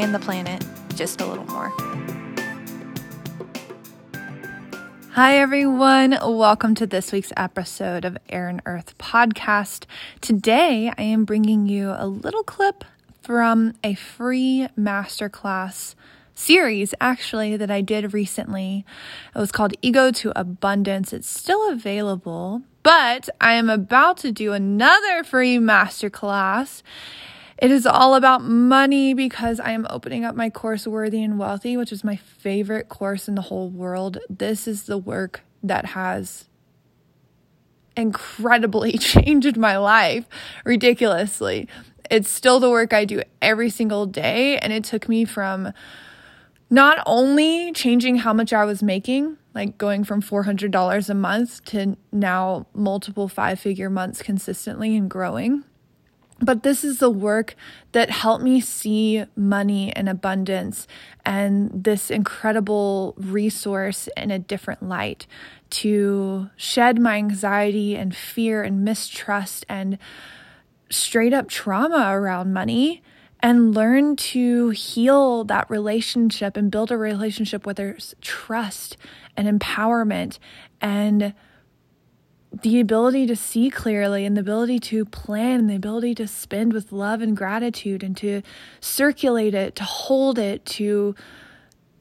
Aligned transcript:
and 0.00 0.14
the 0.14 0.18
planet 0.18 0.64
just 0.94 1.20
a 1.20 1.26
little 1.26 1.44
more. 1.44 1.68
Hi, 5.10 5.36
everyone. 5.36 6.16
Welcome 6.22 6.74
to 6.76 6.86
this 6.86 7.12
week's 7.12 7.34
episode 7.36 8.06
of 8.06 8.16
Air 8.30 8.48
and 8.48 8.62
Earth 8.64 8.96
podcast. 8.96 9.84
Today, 10.22 10.90
I 10.96 11.02
am 11.02 11.26
bringing 11.26 11.66
you 11.66 11.90
a 11.94 12.06
little 12.06 12.42
clip 12.42 12.82
from 13.20 13.74
a 13.84 13.92
free 13.92 14.68
masterclass 14.78 15.94
series 16.34 16.94
actually 16.98 17.58
that 17.58 17.70
I 17.70 17.82
did 17.82 18.14
recently. 18.14 18.86
It 19.36 19.38
was 19.38 19.52
called 19.52 19.74
Ego 19.82 20.10
to 20.12 20.32
Abundance. 20.34 21.12
It's 21.12 21.28
still 21.28 21.70
available, 21.70 22.62
but 22.82 23.28
I 23.38 23.52
am 23.52 23.68
about 23.68 24.16
to 24.18 24.32
do 24.32 24.54
another 24.54 25.24
free 25.24 25.58
masterclass. 25.58 26.82
It 27.60 27.70
is 27.70 27.84
all 27.84 28.14
about 28.14 28.42
money 28.42 29.12
because 29.12 29.60
I 29.60 29.72
am 29.72 29.86
opening 29.90 30.24
up 30.24 30.34
my 30.34 30.48
course 30.48 30.86
Worthy 30.86 31.22
and 31.22 31.38
Wealthy, 31.38 31.76
which 31.76 31.92
is 31.92 32.02
my 32.02 32.16
favorite 32.16 32.88
course 32.88 33.28
in 33.28 33.34
the 33.34 33.42
whole 33.42 33.68
world. 33.68 34.16
This 34.30 34.66
is 34.66 34.84
the 34.84 34.96
work 34.96 35.42
that 35.62 35.86
has 35.86 36.48
incredibly 37.94 38.92
changed 38.98 39.58
my 39.58 39.76
life 39.76 40.24
ridiculously. 40.64 41.68
It's 42.10 42.30
still 42.30 42.60
the 42.60 42.70
work 42.70 42.94
I 42.94 43.04
do 43.04 43.22
every 43.42 43.68
single 43.68 44.06
day, 44.06 44.56
and 44.56 44.72
it 44.72 44.82
took 44.82 45.06
me 45.06 45.26
from 45.26 45.74
not 46.70 47.02
only 47.04 47.72
changing 47.72 48.16
how 48.16 48.32
much 48.32 48.54
I 48.54 48.64
was 48.64 48.82
making, 48.82 49.36
like 49.54 49.76
going 49.76 50.04
from 50.04 50.22
$400 50.22 51.10
a 51.10 51.14
month 51.14 51.62
to 51.66 51.98
now 52.10 52.66
multiple 52.72 53.28
five 53.28 53.60
figure 53.60 53.90
months 53.90 54.22
consistently 54.22 54.96
and 54.96 55.10
growing. 55.10 55.64
But 56.42 56.62
this 56.62 56.84
is 56.84 56.98
the 56.98 57.10
work 57.10 57.54
that 57.92 58.10
helped 58.10 58.42
me 58.42 58.60
see 58.62 59.24
money 59.36 59.92
and 59.94 60.08
abundance 60.08 60.88
and 61.24 61.70
this 61.84 62.10
incredible 62.10 63.14
resource 63.18 64.08
in 64.16 64.30
a 64.30 64.38
different 64.38 64.82
light 64.82 65.26
to 65.70 66.48
shed 66.56 66.98
my 66.98 67.16
anxiety 67.16 67.94
and 67.94 68.16
fear 68.16 68.62
and 68.62 68.84
mistrust 68.84 69.66
and 69.68 69.98
straight 70.88 71.34
up 71.34 71.48
trauma 71.48 72.08
around 72.10 72.52
money 72.52 73.02
and 73.40 73.74
learn 73.74 74.16
to 74.16 74.70
heal 74.70 75.44
that 75.44 75.68
relationship 75.70 76.56
and 76.56 76.70
build 76.70 76.90
a 76.90 76.96
relationship 76.96 77.64
where 77.64 77.74
there's 77.74 78.14
trust 78.20 78.96
and 79.36 79.60
empowerment 79.60 80.38
and 80.80 81.34
the 82.62 82.80
ability 82.80 83.26
to 83.26 83.36
see 83.36 83.70
clearly 83.70 84.24
and 84.24 84.36
the 84.36 84.40
ability 84.40 84.78
to 84.78 85.04
plan 85.04 85.60
and 85.60 85.70
the 85.70 85.76
ability 85.76 86.14
to 86.14 86.26
spend 86.26 86.72
with 86.72 86.92
love 86.92 87.20
and 87.20 87.36
gratitude 87.36 88.02
and 88.02 88.16
to 88.16 88.42
circulate 88.80 89.54
it 89.54 89.74
to 89.76 89.84
hold 89.84 90.38
it 90.38 90.64
to 90.64 91.14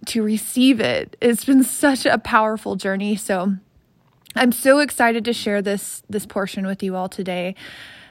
to 0.05 0.23
receive 0.23 0.79
it 0.79 1.15
it's 1.21 1.45
been 1.45 1.63
such 1.63 2.05
a 2.05 2.17
powerful 2.17 2.75
journey 2.75 3.15
so 3.15 3.53
i'm 4.35 4.51
so 4.51 4.79
excited 4.79 5.25
to 5.25 5.33
share 5.33 5.61
this 5.61 6.03
this 6.09 6.25
portion 6.25 6.65
with 6.65 6.81
you 6.81 6.95
all 6.95 7.09
today 7.09 7.55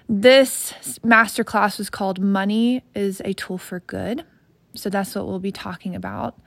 this 0.08 0.72
masterclass 1.04 1.76
was 1.76 1.91
called 1.91 2.19
Money 2.19 2.82
is 2.94 3.20
a 3.26 3.34
Tool 3.34 3.58
for 3.58 3.81
Good. 3.81 4.25
So 4.75 4.88
that's 4.88 5.14
what 5.14 5.26
we'll 5.26 5.38
be 5.38 5.53
talking 5.53 5.94
about. 5.94 6.38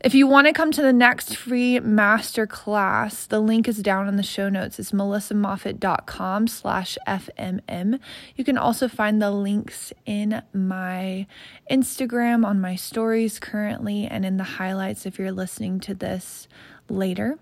If 0.00 0.14
you 0.14 0.28
want 0.28 0.46
to 0.46 0.52
come 0.52 0.70
to 0.72 0.82
the 0.82 0.92
next 0.92 1.34
free 1.34 1.80
masterclass, 1.80 3.26
the 3.26 3.40
link 3.40 3.66
is 3.66 3.78
down 3.78 4.06
in 4.06 4.14
the 4.14 4.22
show 4.22 4.48
notes. 4.48 4.78
It's 4.78 4.92
melissamoffat.com 4.92 6.46
slash 6.46 6.96
FMM. 7.04 7.98
You 8.36 8.44
can 8.44 8.56
also 8.56 8.86
find 8.86 9.20
the 9.20 9.32
links 9.32 9.92
in 10.06 10.40
my 10.52 11.26
Instagram 11.68 12.46
on 12.46 12.60
my 12.60 12.76
stories 12.76 13.40
currently 13.40 14.06
and 14.06 14.24
in 14.24 14.36
the 14.36 14.44
highlights 14.44 15.04
if 15.04 15.18
you're 15.18 15.32
listening 15.32 15.80
to 15.80 15.94
this 15.94 16.46
later. 16.88 17.36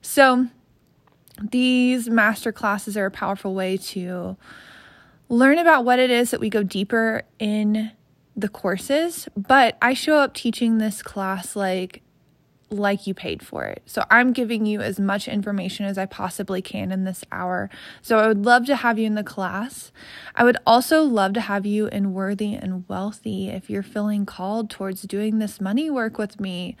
So 0.00 0.46
these 1.42 2.08
master 2.08 2.52
classes 2.52 2.96
are 2.96 3.06
a 3.06 3.10
powerful 3.10 3.54
way 3.54 3.76
to 3.76 4.38
learn 5.28 5.58
about 5.58 5.84
what 5.84 5.98
it 5.98 6.10
is 6.10 6.30
that 6.30 6.40
we 6.40 6.48
go 6.48 6.62
deeper 6.62 7.24
in 7.38 7.92
the 8.40 8.48
courses, 8.48 9.28
but 9.36 9.76
I 9.80 9.94
show 9.94 10.16
up 10.16 10.34
teaching 10.34 10.78
this 10.78 11.02
class 11.02 11.56
like 11.56 12.02
like 12.72 13.06
you 13.06 13.14
paid 13.14 13.42
for 13.42 13.64
it. 13.64 13.82
So 13.86 14.04
I'm 14.10 14.32
giving 14.32 14.64
you 14.64 14.80
as 14.80 15.00
much 15.00 15.26
information 15.26 15.86
as 15.86 15.98
I 15.98 16.06
possibly 16.06 16.62
can 16.62 16.92
in 16.92 17.04
this 17.04 17.24
hour. 17.32 17.68
So 18.00 18.18
I 18.18 18.28
would 18.28 18.44
love 18.44 18.64
to 18.66 18.76
have 18.76 18.98
you 18.98 19.06
in 19.06 19.16
the 19.16 19.24
class. 19.24 19.90
I 20.36 20.44
would 20.44 20.56
also 20.66 21.02
love 21.02 21.32
to 21.34 21.40
have 21.40 21.66
you 21.66 21.88
in 21.88 22.12
Worthy 22.12 22.54
and 22.54 22.88
Wealthy 22.88 23.48
if 23.48 23.68
you're 23.68 23.82
feeling 23.82 24.24
called 24.24 24.70
towards 24.70 25.02
doing 25.02 25.38
this 25.38 25.60
money 25.60 25.90
work 25.90 26.16
with 26.16 26.38
me. 26.40 26.76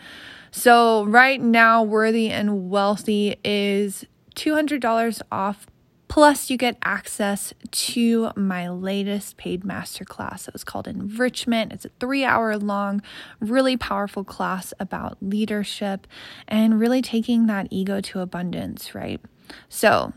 So 0.50 1.04
right 1.06 1.40
now 1.40 1.82
Worthy 1.82 2.30
and 2.30 2.70
Wealthy 2.70 3.36
is 3.44 4.04
$200 4.36 5.22
off. 5.32 5.66
Plus, 6.10 6.50
you 6.50 6.56
get 6.56 6.76
access 6.82 7.54
to 7.70 8.32
my 8.34 8.68
latest 8.68 9.36
paid 9.36 9.62
masterclass. 9.62 10.48
It 10.48 10.52
was 10.52 10.64
called 10.64 10.88
Enrichment. 10.88 11.72
It's 11.72 11.84
a 11.84 11.90
three 12.00 12.24
hour 12.24 12.58
long, 12.58 13.00
really 13.38 13.76
powerful 13.76 14.24
class 14.24 14.74
about 14.80 15.18
leadership 15.20 16.08
and 16.48 16.80
really 16.80 17.00
taking 17.00 17.46
that 17.46 17.68
ego 17.70 18.00
to 18.00 18.18
abundance, 18.18 18.92
right? 18.92 19.20
So, 19.68 20.12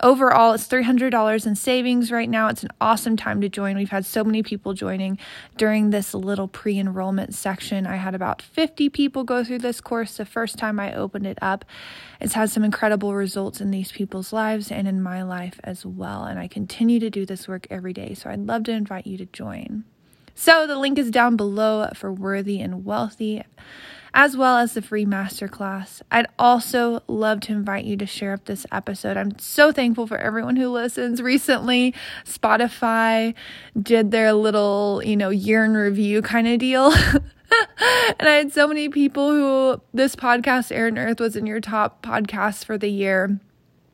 Overall, 0.00 0.52
it's 0.52 0.68
$300 0.68 1.44
in 1.44 1.56
savings 1.56 2.12
right 2.12 2.30
now. 2.30 2.46
It's 2.46 2.62
an 2.62 2.70
awesome 2.80 3.16
time 3.16 3.40
to 3.40 3.48
join. 3.48 3.76
We've 3.76 3.90
had 3.90 4.06
so 4.06 4.22
many 4.22 4.44
people 4.44 4.72
joining 4.72 5.18
during 5.56 5.90
this 5.90 6.14
little 6.14 6.46
pre 6.46 6.78
enrollment 6.78 7.34
section. 7.34 7.84
I 7.84 7.96
had 7.96 8.14
about 8.14 8.40
50 8.40 8.90
people 8.90 9.24
go 9.24 9.42
through 9.42 9.58
this 9.58 9.80
course 9.80 10.16
the 10.16 10.24
first 10.24 10.56
time 10.56 10.78
I 10.78 10.94
opened 10.94 11.26
it 11.26 11.38
up. 11.42 11.64
It's 12.20 12.34
had 12.34 12.48
some 12.48 12.62
incredible 12.62 13.16
results 13.16 13.60
in 13.60 13.72
these 13.72 13.90
people's 13.90 14.32
lives 14.32 14.70
and 14.70 14.86
in 14.86 15.02
my 15.02 15.24
life 15.24 15.58
as 15.64 15.84
well. 15.84 16.22
And 16.22 16.38
I 16.38 16.46
continue 16.46 17.00
to 17.00 17.10
do 17.10 17.26
this 17.26 17.48
work 17.48 17.66
every 17.68 17.92
day. 17.92 18.14
So 18.14 18.30
I'd 18.30 18.46
love 18.46 18.62
to 18.64 18.72
invite 18.72 19.06
you 19.06 19.18
to 19.18 19.26
join. 19.26 19.82
So 20.36 20.68
the 20.68 20.78
link 20.78 20.96
is 21.00 21.10
down 21.10 21.34
below 21.34 21.90
for 21.96 22.12
Worthy 22.12 22.60
and 22.60 22.84
Wealthy 22.84 23.42
as 24.18 24.36
well 24.36 24.58
as 24.58 24.74
the 24.74 24.82
free 24.82 25.06
masterclass. 25.06 26.02
I'd 26.10 26.26
also 26.40 27.04
love 27.06 27.38
to 27.42 27.52
invite 27.52 27.84
you 27.84 27.96
to 27.98 28.04
share 28.04 28.32
up 28.32 28.46
this 28.46 28.66
episode. 28.72 29.16
I'm 29.16 29.38
so 29.38 29.70
thankful 29.70 30.08
for 30.08 30.18
everyone 30.18 30.56
who 30.56 30.70
listens. 30.70 31.22
Recently, 31.22 31.94
Spotify 32.24 33.32
did 33.80 34.10
their 34.10 34.32
little, 34.32 35.02
you 35.04 35.16
know, 35.16 35.30
year 35.30 35.64
in 35.64 35.74
review 35.74 36.20
kind 36.20 36.48
of 36.48 36.58
deal. 36.58 36.90
and 38.18 38.28
I 38.28 38.32
had 38.32 38.52
so 38.52 38.66
many 38.66 38.88
people 38.88 39.30
who 39.30 39.80
this 39.94 40.16
podcast, 40.16 40.74
Air 40.74 40.88
and 40.88 40.98
Earth, 40.98 41.20
was 41.20 41.36
in 41.36 41.46
your 41.46 41.60
top 41.60 42.02
podcasts 42.02 42.64
for 42.64 42.76
the 42.76 42.90
year 42.90 43.38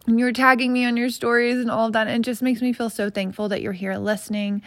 and 0.06 0.18
you're 0.18 0.32
tagging 0.32 0.72
me 0.72 0.84
on 0.84 0.96
your 0.96 1.08
stories 1.08 1.58
and 1.58 1.70
all 1.70 1.86
of 1.86 1.92
that. 1.94 2.06
And 2.08 2.24
it 2.24 2.28
just 2.28 2.42
makes 2.42 2.60
me 2.60 2.72
feel 2.72 2.90
so 2.90 3.08
thankful 3.08 3.48
that 3.48 3.62
you're 3.62 3.72
here 3.72 3.96
listening. 3.96 4.60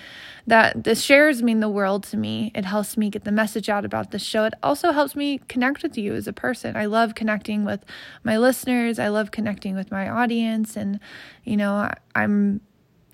That 0.48 0.84
the 0.84 0.96
shares 0.96 1.44
mean 1.44 1.60
the 1.60 1.70
world 1.70 2.04
to 2.06 2.18
me. 2.18 2.52
It 2.56 2.66
helps 2.66 2.98
me 2.98 3.10
get 3.10 3.24
the 3.24 3.32
message 3.32 3.70
out 3.70 3.86
about 3.86 4.12
the 4.12 4.20
show. 4.20 4.46
It 4.46 4.56
also 4.64 4.92
helps 4.92 5.16
me 5.16 5.40
connect 5.48 5.84
with 5.84 5.98
you 5.98 6.16
as 6.16 6.28
a 6.28 6.34
person. 6.34 6.76
I 6.76 6.86
love 6.86 7.14
connecting 7.14 7.66
with 7.66 7.86
my 8.24 8.38
listeners. 8.38 8.98
I 8.98 9.10
love 9.10 9.32
connecting 9.32 9.76
with 9.76 9.92
my 9.92 10.10
audience. 10.10 10.76
And, 10.76 11.00
you 11.44 11.58
know, 11.58 11.92
I'm 12.16 12.62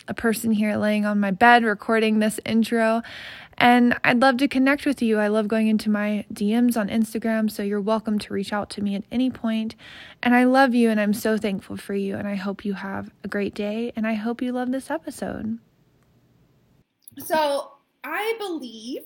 a 0.08 0.14
person 0.14 0.52
here 0.52 0.76
laying 0.76 1.06
on 1.06 1.20
my 1.20 1.32
bed 1.32 1.64
recording 1.64 2.20
this 2.20 2.40
intro. 2.46 3.02
And 3.58 3.98
I'd 4.04 4.22
love 4.22 4.38
to 4.38 4.48
connect 4.48 4.86
with 4.86 5.02
you. 5.02 5.20
I 5.20 5.28
love 5.28 5.48
going 5.48 5.68
into 5.68 5.90
my 5.90 6.26
DMs 6.34 6.76
on 6.76 6.90
Instagram, 6.90 7.50
so 7.50 7.62
you're 7.62 7.80
welcome 7.80 8.18
to 8.20 8.34
reach 8.34 8.52
out 8.52 8.70
to 8.72 8.82
me 8.82 8.96
at 8.96 9.04
any 9.12 9.30
point. 9.30 9.76
And 10.22 10.36
I 10.36 10.46
love 10.46 10.74
you 10.74 10.90
and 10.90 11.00
I'm 11.00 11.14
so 11.14 11.38
thankful 11.38 11.78
for 11.78 11.94
you. 11.94 12.16
And 12.16 12.28
I 12.28 12.36
hope 12.36 12.66
you 12.66 12.74
have 12.74 13.12
a 13.24 13.28
great 13.28 13.54
day 13.54 13.94
and 13.96 14.08
I 14.08 14.14
hope 14.16 14.42
you 14.42 14.52
love 14.52 14.72
this 14.72 14.90
episode. 14.90 15.60
So 17.20 17.74
I 18.04 18.36
believe 18.40 19.04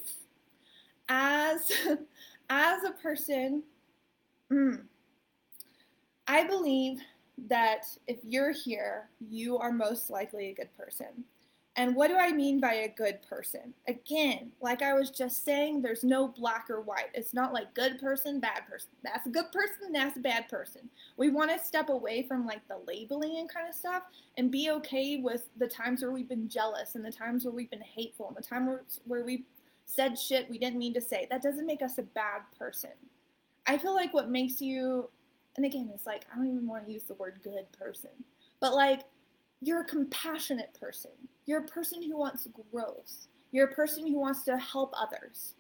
as 1.10 1.72
as 2.50 2.84
a 2.84 2.92
person, 2.92 3.64
mm, 4.52 4.82
I 6.28 6.44
believe 6.46 7.00
that 7.48 7.86
if 8.08 8.18
you're 8.24 8.52
here, 8.52 9.10
you 9.20 9.58
are 9.58 9.72
most 9.72 10.10
likely 10.10 10.50
a 10.50 10.54
good 10.54 10.76
person. 10.78 11.26
And 11.78 11.96
what 11.96 12.08
do 12.08 12.18
I 12.18 12.32
mean 12.32 12.60
by 12.60 12.74
a 12.74 12.88
good 12.88 13.22
person? 13.22 13.72
Again, 13.88 14.52
like 14.62 14.82
I 14.82 14.94
was 14.94 15.12
just 15.12 15.46
saying, 15.46 15.84
there's 15.84 16.04
no 16.04 16.28
black 16.28 16.72
or 16.72 16.82
white. 16.82 17.12
It's 17.14 17.36
not 17.36 17.54
like 17.54 17.76
good 17.76 18.00
person, 18.00 18.40
bad 18.40 18.66
person. 18.68 18.90
That's 19.04 19.28
a 19.28 19.30
good 19.30 19.52
person, 19.52 19.94
that's 19.94 20.18
a 20.18 20.22
bad 20.22 20.50
person. 20.50 20.90
We 21.18 21.30
want 21.30 21.52
to 21.52 21.64
step 21.64 21.90
away 21.90 22.24
from 22.24 22.48
like 22.48 22.68
the 22.68 22.80
labeling 22.88 23.38
and 23.38 23.48
kind 23.48 23.70
of 23.70 23.76
stuff 23.76 24.02
and 24.38 24.50
be 24.50 24.72
okay 24.72 25.18
with 25.18 25.50
the 25.58 25.68
times 25.68 26.02
where 26.02 26.12
we've 26.12 26.28
been 26.28 26.50
jealous 26.50 26.96
and 26.96 27.06
the 27.06 27.12
times 27.12 27.46
where 27.46 27.54
we've 27.54 27.70
been 27.70 27.82
hateful 27.82 28.28
and 28.28 28.36
the 28.36 28.42
time 28.42 28.66
where, 28.66 28.82
where 29.06 29.24
we 29.24 29.46
said 29.86 30.18
shit 30.18 30.50
we 30.50 30.58
didn't 30.58 30.80
mean 30.80 30.96
to 30.96 31.02
say. 31.02 31.28
That 31.30 31.44
doesn't 31.44 31.68
make 31.68 31.84
us 31.84 32.00
a 32.00 32.04
bad 32.04 32.42
person. 32.58 32.90
I 33.68 33.78
feel 33.78 33.94
like 33.94 34.16
what 34.16 34.32
makes 34.32 34.62
you, 34.62 35.10
and 35.58 35.66
again, 35.66 35.90
it's 35.94 36.06
like, 36.06 36.26
I 36.32 36.38
don't 36.38 36.48
even 36.48 36.68
want 36.68 36.86
to 36.86 36.94
use 36.94 37.04
the 37.04 37.16
word 37.16 37.40
good 37.44 37.66
person, 37.78 38.12
but 38.60 38.74
like, 38.76 39.02
you're 39.62 39.82
a 39.82 39.86
compassionate 39.86 40.78
person. 40.80 41.12
You're 41.46 41.62
a 41.62 41.68
person 41.68 42.04
who 42.04 42.18
wants 42.18 42.48
growth. 42.72 43.28
You're 43.52 43.68
a 43.68 43.74
person 43.74 44.06
who 44.06 44.20
wants 44.20 44.44
to 44.44 44.58
help 44.58 44.94
others. 44.96 45.56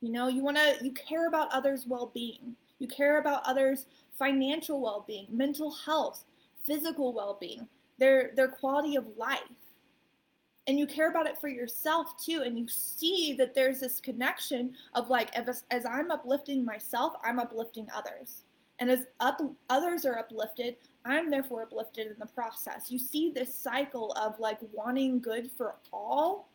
You 0.00 0.10
know, 0.10 0.28
you 0.28 0.42
want 0.42 0.56
to, 0.56 0.76
you 0.84 0.92
care 0.92 1.28
about 1.28 1.52
others' 1.52 1.86
well 1.86 2.10
being. 2.12 2.56
You 2.80 2.88
care 2.88 3.20
about 3.20 3.42
others' 3.44 3.86
financial 4.18 4.80
well 4.80 5.04
being, 5.06 5.26
mental 5.30 5.70
health, 5.70 6.24
physical 6.64 7.12
well 7.12 7.38
being, 7.40 7.68
their, 7.98 8.32
their 8.34 8.48
quality 8.48 8.96
of 8.96 9.06
life. 9.16 9.38
And 10.66 10.78
you 10.78 10.86
care 10.86 11.10
about 11.10 11.26
it 11.26 11.38
for 11.38 11.48
yourself 11.48 12.22
too. 12.22 12.42
And 12.44 12.58
you 12.58 12.66
see 12.68 13.34
that 13.38 13.54
there's 13.54 13.80
this 13.80 14.00
connection 14.00 14.74
of 14.94 15.08
like, 15.08 15.34
as, 15.36 15.64
as 15.70 15.86
I'm 15.86 16.10
uplifting 16.10 16.64
myself, 16.64 17.14
I'm 17.24 17.38
uplifting 17.38 17.86
others. 17.94 18.42
And 18.80 18.90
as 18.90 19.06
up, 19.20 19.40
others 19.70 20.04
are 20.04 20.18
uplifted, 20.18 20.76
I'm 21.04 21.30
therefore 21.30 21.62
uplifted 21.62 22.06
in 22.06 22.16
the 22.18 22.26
process. 22.26 22.90
You 22.90 22.98
see 22.98 23.32
this 23.34 23.54
cycle 23.54 24.12
of 24.12 24.38
like 24.38 24.58
wanting 24.72 25.20
good 25.20 25.50
for 25.56 25.76
all 25.92 26.48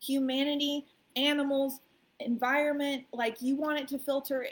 humanity, 0.00 0.86
animals, 1.16 1.80
environment, 2.20 3.04
like 3.12 3.40
you 3.40 3.54
want 3.54 3.78
it 3.78 3.88
to 3.88 3.98
filter 3.98 4.46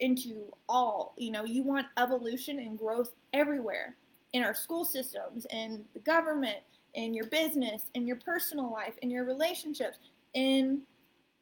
into 0.00 0.52
all. 0.68 1.14
You 1.16 1.30
know, 1.30 1.44
you 1.44 1.62
want 1.62 1.86
evolution 1.96 2.58
and 2.58 2.78
growth 2.78 3.12
everywhere 3.32 3.96
in 4.32 4.42
our 4.42 4.54
school 4.54 4.84
systems, 4.84 5.46
in 5.50 5.84
the 5.94 6.00
government, 6.00 6.58
in 6.94 7.14
your 7.14 7.26
business, 7.26 7.84
in 7.94 8.06
your 8.06 8.16
personal 8.16 8.70
life, 8.70 8.94
in 9.02 9.10
your 9.10 9.24
relationships, 9.24 9.98
in 10.34 10.82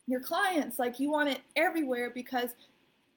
your 0.06 0.20
clients. 0.20 0.78
Like 0.78 1.00
you 1.00 1.10
want 1.10 1.28
it 1.28 1.40
everywhere 1.56 2.10
because 2.10 2.50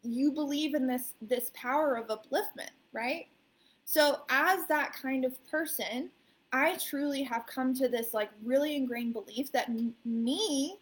you 0.07 0.31
believe 0.31 0.73
in 0.73 0.87
this 0.87 1.13
this 1.21 1.51
power 1.53 1.95
of 1.95 2.07
upliftment, 2.07 2.71
right? 2.93 3.27
So 3.85 4.19
as 4.29 4.65
that 4.67 4.93
kind 4.93 5.25
of 5.25 5.43
person, 5.49 6.09
I 6.51 6.77
truly 6.77 7.23
have 7.23 7.45
come 7.47 7.73
to 7.75 7.87
this 7.87 8.13
like 8.13 8.29
really 8.43 8.75
ingrained 8.75 9.13
belief 9.13 9.51
that 9.51 9.69
m- 9.69 9.93
me, 10.05 10.77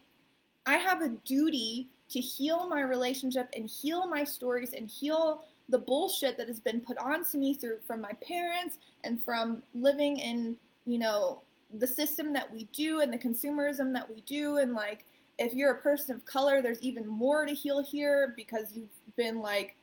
I 0.66 0.77
have 0.77 1.01
a 1.01 1.10
duty 1.25 1.88
to 2.10 2.19
heal 2.19 2.68
my 2.68 2.81
relationship 2.81 3.50
and 3.56 3.69
heal 3.69 4.07
my 4.07 4.24
stories 4.24 4.74
and 4.74 4.89
heal 4.89 5.44
the 5.69 5.80
bullshit 5.80 6.38
that 6.38 6.48
has 6.48 6.60
been 6.60 6.80
put 6.80 6.98
onto 7.00 7.38
me 7.38 7.56
through 7.56 7.80
from 7.88 8.01
my 8.01 8.12
parents 8.27 8.77
and 9.04 9.24
from 9.24 9.63
living 9.74 10.18
in, 10.18 10.56
you 10.86 11.00
know, 11.00 11.42
the 11.80 11.88
system 11.88 12.31
that 12.33 12.51
we 12.54 12.68
do 12.72 13.01
and 13.01 13.12
the 13.12 13.18
consumerism 13.18 13.92
that 13.94 14.07
we 14.07 14.22
do 14.22 14.57
and 14.57 14.74
like 14.74 15.06
if 15.38 15.54
you're 15.54 15.72
a 15.72 15.81
person 15.81 16.16
of 16.16 16.25
color, 16.25 16.62
there's 16.62 16.81
even 16.81 17.06
more 17.07 17.45
to 17.45 17.54
heal 17.54 17.83
here 17.83 18.33
because 18.36 18.74
you've 18.74 19.04
been 19.15 19.41
like 19.41 19.75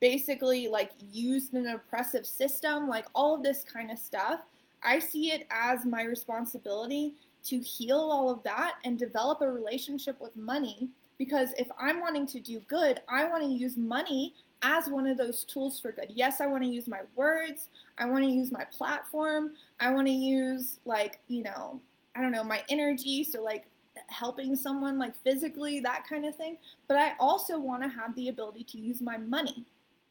basically 0.00 0.68
like 0.68 0.92
used 1.10 1.54
in 1.54 1.66
an 1.66 1.74
oppressive 1.74 2.26
system, 2.26 2.88
like 2.88 3.06
all 3.14 3.34
of 3.34 3.42
this 3.42 3.64
kind 3.64 3.90
of 3.90 3.98
stuff. 3.98 4.40
I 4.82 4.98
see 4.98 5.32
it 5.32 5.46
as 5.50 5.84
my 5.84 6.02
responsibility 6.02 7.14
to 7.44 7.58
heal 7.60 7.98
all 7.98 8.30
of 8.30 8.42
that 8.42 8.74
and 8.84 8.98
develop 8.98 9.40
a 9.40 9.50
relationship 9.50 10.20
with 10.20 10.36
money 10.36 10.88
because 11.18 11.52
if 11.58 11.68
I'm 11.78 12.00
wanting 12.00 12.26
to 12.28 12.40
do 12.40 12.60
good, 12.68 13.00
I 13.08 13.24
want 13.28 13.44
to 13.44 13.48
use 13.48 13.76
money 13.76 14.34
as 14.62 14.88
one 14.88 15.06
of 15.06 15.18
those 15.18 15.44
tools 15.44 15.78
for 15.78 15.92
good. 15.92 16.08
Yes, 16.08 16.40
I 16.40 16.46
want 16.46 16.64
to 16.64 16.68
use 16.68 16.88
my 16.88 17.00
words, 17.14 17.68
I 17.98 18.06
want 18.06 18.24
to 18.24 18.30
use 18.30 18.50
my 18.50 18.64
platform, 18.64 19.52
I 19.78 19.90
want 19.90 20.06
to 20.06 20.12
use 20.12 20.78
like, 20.84 21.20
you 21.28 21.42
know, 21.42 21.80
I 22.16 22.22
don't 22.22 22.32
know, 22.32 22.44
my 22.44 22.62
energy, 22.68 23.24
so 23.24 23.42
like 23.42 23.66
helping 24.08 24.56
someone 24.56 24.98
like 24.98 25.14
physically, 25.22 25.80
that 25.80 26.06
kind 26.08 26.24
of 26.24 26.34
thing. 26.36 26.56
But 26.88 26.98
I 26.98 27.12
also 27.18 27.58
want 27.58 27.82
to 27.82 27.88
have 27.88 28.14
the 28.14 28.28
ability 28.28 28.64
to 28.64 28.78
use 28.78 29.00
my 29.00 29.16
money, 29.16 29.64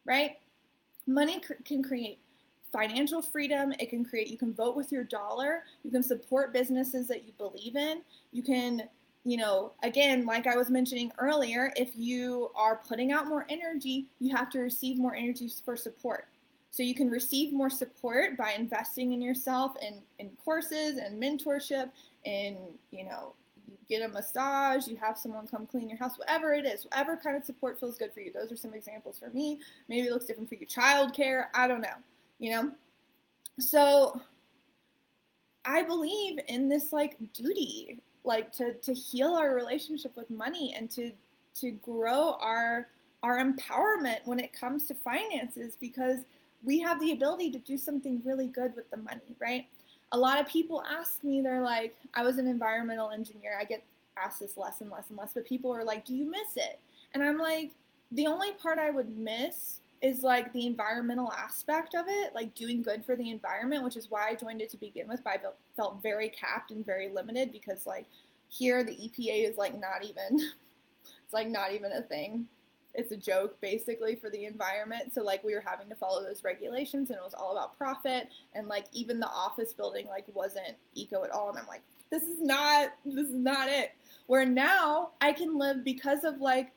right? 0.06 0.38
Money 1.08 1.42
can 1.66 1.84
create 1.84 2.20
financial 2.72 3.22
freedom. 3.22 3.74
It 3.80 3.90
can 3.90 4.04
create, 4.04 4.28
you 4.28 4.38
can 4.38 4.54
vote 4.54 4.76
with 4.76 4.92
your 4.92 5.04
dollar. 5.04 5.64
You 5.84 5.92
can 5.92 6.04
support 6.04 6.54
businesses 6.54 7.08
that 7.08 7.26
you 7.26 7.34
believe 7.38 7.76
in. 7.76 8.02
You 8.32 8.44
can, 8.44 8.84
you 9.24 9.38
know, 9.38 9.74
again, 9.84 10.26
like 10.26 10.48
I 10.48 10.58
was 10.58 10.70
mentioning 10.70 11.12
earlier, 11.18 11.72
if 11.78 11.90
you 11.96 12.50
are 12.56 12.82
putting 12.88 13.12
out 13.12 13.28
more 13.28 13.46
energy, 13.48 14.08
you 14.20 14.36
have 14.36 14.50
to 14.52 14.60
receive 14.60 14.98
more 14.98 15.16
energy 15.16 15.50
for 15.64 15.78
support. 15.78 16.28
So 16.72 16.82
you 16.82 16.96
can 16.96 17.12
receive 17.12 17.54
more 17.54 17.70
support 17.70 18.36
by 18.36 18.54
investing 18.54 19.14
in 19.14 19.22
yourself 19.22 19.76
in, 19.80 20.02
in 20.18 20.32
courses 20.44 20.98
and 20.98 21.22
mentorship 21.22 21.92
and, 22.26 22.58
you 22.90 23.06
know, 23.06 23.34
get 23.98 24.10
a 24.10 24.14
massage, 24.14 24.88
you 24.88 24.96
have 24.98 25.18
someone 25.18 25.48
come 25.48 25.66
clean 25.66 25.90
your 25.90 25.98
house, 25.98 26.18
whatever 26.18 26.54
it 26.54 26.66
is, 26.66 26.86
whatever 26.86 27.18
kind 27.18 27.36
of 27.36 27.44
support 27.44 27.80
feels 27.80 27.98
good 27.98 28.14
for 28.14 28.22
you. 28.22 28.32
Those 28.32 28.52
are 28.52 28.58
some 28.58 28.74
examples 28.74 29.20
for 29.20 29.30
me. 29.30 29.60
Maybe 29.88 30.08
it 30.08 30.12
looks 30.12 30.26
different 30.26 30.50
for 30.50 30.56
you. 30.56 30.66
Childcare, 30.66 31.46
I 31.54 31.68
don't 31.68 31.82
know, 31.82 31.96
you 32.40 32.52
know? 32.52 32.72
So 33.60 34.20
I 35.66 35.84
believe 35.84 36.40
in 36.48 36.70
this 36.70 36.92
like 36.92 37.18
duty, 37.34 38.00
like 38.24 38.52
to, 38.54 38.74
to 38.74 38.94
heal 38.94 39.34
our 39.34 39.54
relationship 39.54 40.16
with 40.16 40.30
money 40.30 40.74
and 40.78 40.90
to 40.92 41.12
to 41.60 41.72
grow 41.72 42.36
our 42.42 42.88
our 43.22 43.38
empowerment 43.38 44.18
when 44.26 44.40
it 44.40 44.52
comes 44.54 44.88
to 44.88 44.96
finances 44.96 45.78
because 45.80 46.20
we 46.64 46.80
have 46.80 47.00
the 47.00 47.12
ability 47.12 47.52
to 47.52 47.60
do 47.60 47.78
something 47.78 48.22
really 48.26 48.48
good 48.48 48.76
with 48.76 48.90
the 48.90 48.98
money, 48.98 49.36
right? 49.40 49.68
A 50.14 50.18
lot 50.18 50.40
of 50.40 50.48
people 50.48 50.84
ask 50.90 51.24
me, 51.24 51.42
they're 51.42 51.62
like, 51.62 51.96
I 52.14 52.24
was 52.24 52.38
an 52.38 52.48
environmental 52.48 53.10
engineer. 53.10 53.58
I 53.60 53.66
get 53.66 53.84
asked 54.16 54.40
this 54.40 54.58
less 54.58 54.80
and 54.80 54.92
less 54.92 55.10
and 55.10 55.18
less, 55.18 55.32
but 55.34 55.46
people 55.46 55.74
are 55.74 55.84
like, 55.84 56.06
Do 56.06 56.16
you 56.16 56.30
miss 56.30 56.56
it? 56.56 56.80
And 57.14 57.24
I'm 57.24 57.38
like, 57.38 57.72
The 58.12 58.28
only 58.28 58.52
part 58.54 58.78
I 58.78 58.92
would 58.92 59.18
miss 59.18 59.80
is 60.02 60.22
like 60.22 60.52
the 60.54 60.68
environmental 60.68 61.32
aspect 61.32 61.96
of 61.96 62.06
it, 62.08 62.36
like 62.36 62.54
doing 62.56 62.84
good 62.84 63.04
for 63.04 63.16
the 63.16 63.32
environment, 63.32 63.84
which 63.84 63.98
is 63.98 64.12
why 64.12 64.28
I 64.30 64.36
joined 64.36 64.62
it 64.62 64.70
to 64.72 64.78
begin 64.78 65.08
with. 65.08 65.24
But 65.24 65.34
I 65.34 65.40
felt 65.76 66.04
very 66.04 66.30
capped 66.30 66.72
and 66.72 66.86
very 66.86 67.10
limited 67.10 67.52
because, 67.52 67.88
like, 67.88 68.06
here 68.50 68.84
the 68.84 68.92
EPA 68.92 69.50
is 69.50 69.58
like 69.58 69.80
not 69.80 70.04
even, 70.04 70.40
it's 71.24 71.34
like 71.34 71.48
not 71.48 71.74
even 71.74 71.92
a 71.92 72.02
thing 72.02 72.48
it's 72.94 73.12
a 73.12 73.18
joke 73.18 73.60
basically 73.60 74.16
for 74.16 74.30
the 74.30 74.46
environment. 74.46 75.14
So 75.14 75.24
like 75.24 75.44
we 75.44 75.54
were 75.54 75.64
having 75.66 75.90
to 75.90 75.96
follow 75.96 76.24
those 76.24 76.44
regulations 76.44 77.10
and 77.10 77.18
it 77.18 77.24
was 77.24 77.34
all 77.34 77.52
about 77.54 77.78
profit 77.78 78.30
and 78.54 78.68
like 78.68 78.86
even 78.94 79.20
the 79.20 79.30
office 79.30 79.74
building 79.74 80.08
like 80.08 80.26
wasn't 80.34 80.76
eco 80.94 81.24
at 81.24 81.32
all 81.32 81.50
and 81.50 81.58
I'm 81.58 81.68
like 81.68 81.82
this 82.12 82.24
is 82.24 82.40
not 82.42 82.90
this 83.06 83.28
is 83.28 83.34
not 83.34 83.70
it. 83.70 83.94
Where 84.28 84.46
now 84.46 85.12
I 85.22 85.34
can 85.34 85.58
live 85.58 85.84
because 85.84 86.24
of 86.24 86.40
like 86.40 86.72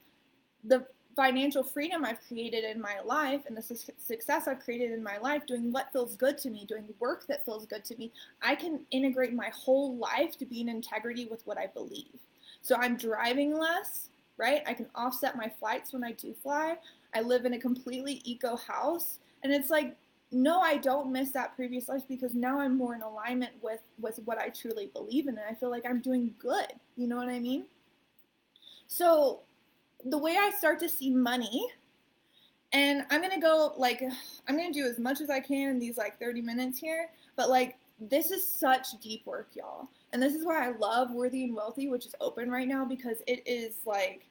the 0.64 0.86
financial 1.14 1.62
freedom 1.62 2.04
I've 2.04 2.20
created 2.26 2.64
in 2.64 2.80
my 2.80 3.00
life 3.04 3.42
and 3.46 3.56
the 3.56 3.62
su- 3.62 3.92
success 3.98 4.46
I've 4.46 4.60
created 4.60 4.92
in 4.92 5.02
my 5.02 5.16
life 5.18 5.46
doing 5.46 5.72
what 5.72 5.90
feels 5.92 6.14
good 6.14 6.36
to 6.38 6.50
me, 6.50 6.66
doing 6.66 6.88
work 6.98 7.26
that 7.26 7.44
feels 7.44 7.64
good 7.66 7.84
to 7.86 7.96
me. 7.96 8.12
I 8.42 8.54
can 8.54 8.80
integrate 8.90 9.32
my 9.32 9.50
whole 9.54 9.96
life 9.96 10.36
to 10.38 10.46
be 10.46 10.60
in 10.60 10.68
integrity 10.68 11.26
with 11.26 11.46
what 11.46 11.56
I 11.58 11.68
believe. 11.68 12.18
So 12.60 12.76
I'm 12.76 12.96
driving 12.96 13.56
less 13.56 14.10
right? 14.38 14.62
I 14.66 14.74
can 14.74 14.86
offset 14.94 15.36
my 15.36 15.50
flights 15.58 15.92
when 15.92 16.04
I 16.04 16.12
do 16.12 16.34
fly. 16.42 16.76
I 17.14 17.20
live 17.20 17.44
in 17.44 17.54
a 17.54 17.58
completely 17.58 18.20
eco 18.24 18.56
house. 18.56 19.18
And 19.42 19.52
it's 19.52 19.70
like, 19.70 19.96
no, 20.32 20.60
I 20.60 20.76
don't 20.76 21.12
miss 21.12 21.30
that 21.32 21.54
previous 21.54 21.88
life 21.88 22.02
because 22.08 22.34
now 22.34 22.58
I'm 22.60 22.76
more 22.76 22.94
in 22.94 23.02
alignment 23.02 23.52
with, 23.62 23.80
with 24.00 24.20
what 24.24 24.38
I 24.38 24.48
truly 24.48 24.90
believe 24.92 25.28
in. 25.28 25.38
And 25.38 25.46
I 25.48 25.54
feel 25.54 25.70
like 25.70 25.84
I'm 25.88 26.00
doing 26.00 26.34
good. 26.38 26.66
You 26.96 27.06
know 27.06 27.16
what 27.16 27.28
I 27.28 27.38
mean? 27.38 27.64
So 28.86 29.40
the 30.04 30.18
way 30.18 30.36
I 30.38 30.50
start 30.50 30.78
to 30.80 30.88
see 30.88 31.10
money, 31.10 31.66
and 32.72 33.04
I'm 33.10 33.22
gonna 33.22 33.40
go 33.40 33.72
like 33.76 34.02
I'm 34.48 34.56
gonna 34.56 34.72
do 34.72 34.84
as 34.84 34.98
much 34.98 35.20
as 35.20 35.30
I 35.30 35.40
can 35.40 35.70
in 35.70 35.78
these 35.78 35.96
like 35.96 36.18
30 36.18 36.42
minutes 36.42 36.78
here, 36.78 37.08
but 37.36 37.48
like 37.48 37.76
this 38.00 38.30
is 38.30 38.46
such 38.46 38.88
deep 39.02 39.24
work, 39.26 39.48
y'all. 39.54 39.88
And 40.12 40.22
this 40.22 40.34
is 40.34 40.44
why 40.44 40.66
I 40.66 40.72
love 40.72 41.10
Worthy 41.10 41.44
and 41.44 41.54
Wealthy, 41.54 41.88
which 41.88 42.06
is 42.06 42.14
open 42.20 42.50
right 42.50 42.68
now 42.68 42.84
because 42.84 43.18
it 43.26 43.42
is 43.46 43.76
like 43.86 44.28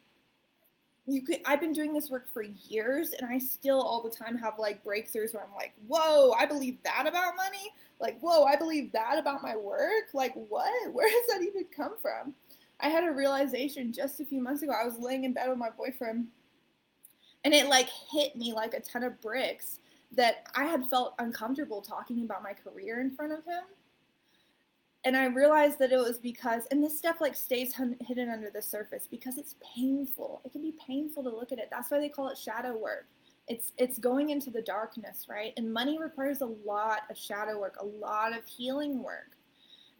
you 1.07 1.22
could 1.22 1.39
I've 1.45 1.60
been 1.60 1.74
doing 1.74 1.93
this 1.93 2.10
work 2.10 2.31
for 2.31 2.41
years 2.41 3.12
and 3.12 3.29
I 3.29 3.38
still 3.38 3.81
all 3.81 4.01
the 4.01 4.10
time 4.10 4.38
have 4.38 4.57
like 4.57 4.84
breakthroughs 4.84 5.34
where 5.34 5.43
I'm 5.43 5.53
like, 5.55 5.74
"Whoa, 5.88 6.31
I 6.31 6.45
believe 6.45 6.77
that 6.84 7.05
about 7.07 7.36
money?" 7.36 7.72
Like, 8.00 8.19
"Whoa, 8.19 8.43
I 8.43 8.55
believe 8.55 8.91
that 8.93 9.17
about 9.17 9.43
my 9.43 9.55
work?" 9.55 10.13
Like, 10.13 10.34
"What? 10.34 10.72
Where 10.93 11.10
does 11.10 11.27
that 11.27 11.43
even 11.43 11.65
come 11.75 11.95
from?" 12.01 12.34
I 12.79 12.89
had 12.89 13.03
a 13.03 13.12
realization 13.12 13.93
just 13.93 14.19
a 14.19 14.25
few 14.25 14.41
months 14.41 14.62
ago. 14.63 14.74
I 14.74 14.86
was 14.86 15.00
laying 15.00 15.24
in 15.24 15.34
bed 15.34 15.50
with 15.50 15.57
my 15.57 15.69
boyfriend 15.69 16.27
and 17.45 17.53
it 17.53 17.67
like 17.67 17.88
hit 18.12 18.36
me 18.36 18.51
like 18.51 18.74
a 18.74 18.81
ton 18.81 19.03
of 19.03 19.22
bricks 19.22 19.79
that 20.15 20.48
I 20.55 20.65
had 20.65 20.88
felt 20.89 21.15
uncomfortable 21.19 21.81
talking 21.81 22.24
about 22.24 22.43
my 22.43 22.53
career 22.53 23.01
in 23.01 23.15
front 23.15 23.34
of 23.34 23.39
him 23.39 23.63
and 25.05 25.15
I 25.15 25.25
realized 25.25 25.77
that 25.79 25.91
it 25.91 25.98
was 25.98 26.17
because, 26.17 26.65
and 26.72 26.84
this 26.84 26.98
stuff 26.98 27.22
like 27.22 27.36
stays 27.36 27.75
hidden 28.01 28.29
under 28.29 28.50
the 28.50 28.62
surface 28.62 29.07
because 29.10 29.38
it's 29.38 29.53
painful. 29.75 30.41
It 30.43 30.51
can 30.51 30.63
be 30.63 30.74
painful 30.86 31.22
to 31.24 31.29
look 31.29 31.51
at 31.51 31.60
it. 31.60 31.69
That's 31.69 31.91
why 31.91 32.00
they 32.00 32.10
call 32.10 32.29
it 32.29 32.38
shadow 32.38 32.75
work. 32.75 33.05
It's 33.48 33.74
it's 33.77 34.00
going 34.00 34.31
into 34.31 34.50
the 34.50 34.63
darkness, 34.63 35.27
right? 35.29 35.53
And 35.57 35.72
money 35.72 36.00
requires 36.00 36.41
a 36.41 36.48
lot 36.48 37.01
of 37.12 37.17
shadow 37.17 37.60
work, 37.60 37.75
a 37.79 37.86
lot 37.86 38.36
of 38.36 38.43
healing 38.48 39.03
work. 39.03 39.38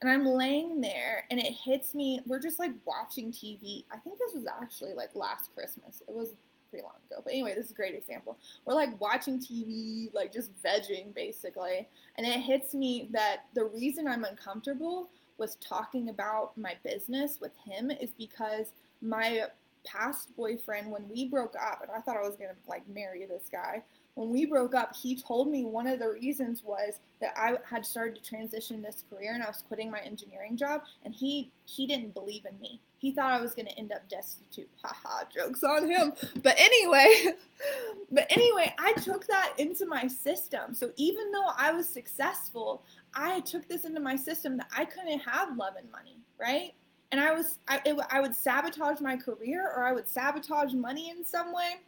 And 0.02 0.10
I'm 0.10 0.26
laying 0.26 0.82
there, 0.82 1.26
and 1.30 1.40
it 1.40 1.54
hits 1.54 1.94
me. 1.94 2.20
We're 2.26 2.42
just 2.42 2.58
like 2.58 2.72
watching 2.86 3.32
TV. 3.32 3.86
I 3.92 3.98
think 3.98 4.18
this 4.18 4.34
was 4.34 4.46
actually 4.60 4.94
like 4.94 5.12
last 5.14 5.54
Christmas. 5.54 6.02
It 6.08 6.16
was 6.16 6.34
pretty 6.70 6.84
long 6.84 6.96
ago. 7.10 7.22
But 7.24 7.34
anyway, 7.34 7.54
this 7.56 7.66
is 7.66 7.72
a 7.72 7.76
great 7.76 7.96
example. 7.96 8.38
We're 8.66 8.74
like 8.74 9.00
watching 9.00 9.40
TV, 9.40 10.14
like 10.14 10.32
just 10.32 10.52
vegging 10.64 11.14
basically. 11.14 11.88
And 12.18 12.26
it 12.26 12.40
hits 12.40 12.74
me 12.74 13.10
that 13.12 13.46
the 13.54 13.66
reason 13.66 14.08
I'm 14.08 14.24
uncomfortable 14.24 15.10
was 15.38 15.56
talking 15.56 16.10
about 16.10 16.58
my 16.58 16.76
business 16.84 17.40
with 17.42 17.52
him 17.58 17.92
is 17.92 18.12
because 18.18 18.68
my 19.02 19.44
past 19.86 20.36
boyfriend, 20.36 20.92
when 20.92 21.08
we 21.10 21.28
broke 21.28 21.56
up, 21.62 21.82
and 21.82 21.92
I 21.92 22.00
thought 22.00 22.18
I 22.18 22.28
was 22.28 22.36
gonna 22.36 22.56
like 22.68 22.88
marry 22.88 23.26
this 23.26 23.50
guy, 23.52 23.84
when 24.16 24.30
we 24.30 24.46
broke 24.46 24.74
up, 24.74 24.96
he 24.96 25.16
told 25.16 25.50
me 25.50 25.66
one 25.66 25.88
of 25.88 26.00
the 26.00 26.10
reasons 26.10 26.64
was 26.64 27.00
that 27.20 27.34
I 27.38 27.58
had 27.70 27.86
started 27.86 28.16
to 28.16 28.22
transition 28.28 28.82
this 28.82 29.04
career 29.10 29.34
and 29.34 29.44
I 29.44 29.48
was 29.48 29.64
quitting 29.68 29.92
my 29.92 30.00
engineering 30.00 30.56
job, 30.58 30.82
and 31.04 31.14
he 31.14 31.52
he 31.66 31.86
didn't 31.86 32.14
believe 32.14 32.46
in 32.50 32.58
me. 32.60 32.80
He 32.98 33.12
thought 33.12 33.34
I 33.34 33.42
was 33.42 33.54
going 33.54 33.68
to 33.68 33.78
end 33.78 33.92
up 33.92 34.08
destitute. 34.10 34.70
Haha, 34.84 35.26
jokes 35.36 35.64
on 35.64 35.90
him. 35.90 36.14
But 36.42 36.56
anyway, 36.58 37.34
but 38.12 38.26
anyway, 38.30 38.74
I 38.80 38.94
took 38.94 39.28
that 39.28 39.54
into 39.58 39.86
my 39.86 40.08
system. 40.08 40.74
So 40.74 40.92
even 40.96 41.32
though 41.32 41.50
I 41.58 41.74
was 41.74 41.88
successful, 41.88 42.84
I 43.14 43.42
took 43.42 43.68
this 43.68 43.84
into 43.84 44.00
my 44.00 44.16
system 44.16 44.56
that 44.58 44.70
I 44.76 44.86
couldn't 44.86 45.20
have 45.20 45.58
love 45.58 45.74
and 45.78 45.92
money, 45.92 46.18
right? 46.40 46.74
And 47.12 47.20
I 47.20 47.34
was 47.34 47.60
I, 47.68 47.82
it, 47.86 48.00
I 48.10 48.22
would 48.22 48.34
sabotage 48.34 49.02
my 49.02 49.18
career 49.18 49.74
or 49.76 49.86
I 49.86 49.92
would 49.92 50.08
sabotage 50.08 50.74
money 50.74 51.10
in 51.10 51.26
some 51.26 51.54
way 51.54 51.82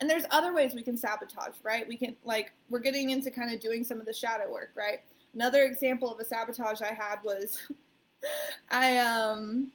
and 0.00 0.08
there's 0.08 0.24
other 0.30 0.54
ways 0.54 0.74
we 0.74 0.82
can 0.82 0.96
sabotage, 0.96 1.56
right? 1.62 1.86
We 1.86 1.96
can, 1.96 2.16
like, 2.24 2.52
we're 2.70 2.78
getting 2.78 3.10
into 3.10 3.30
kind 3.30 3.52
of 3.52 3.60
doing 3.60 3.84
some 3.84 4.00
of 4.00 4.06
the 4.06 4.12
shadow 4.12 4.50
work, 4.50 4.70
right? 4.76 5.00
Another 5.34 5.64
example 5.64 6.12
of 6.12 6.20
a 6.20 6.24
sabotage 6.24 6.80
I 6.82 6.94
had 6.94 7.16
was 7.24 7.58
I, 8.70 8.98
um, 8.98 9.72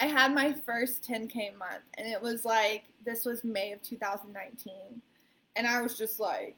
I 0.00 0.06
had 0.06 0.34
my 0.34 0.52
first 0.52 1.08
10K 1.08 1.56
month, 1.56 1.82
and 1.98 2.06
it 2.06 2.20
was 2.20 2.44
like, 2.44 2.84
this 3.04 3.24
was 3.24 3.44
May 3.44 3.72
of 3.72 3.82
2019. 3.82 4.74
And 5.56 5.66
I 5.66 5.80
was 5.82 5.96
just 5.96 6.18
like, 6.18 6.56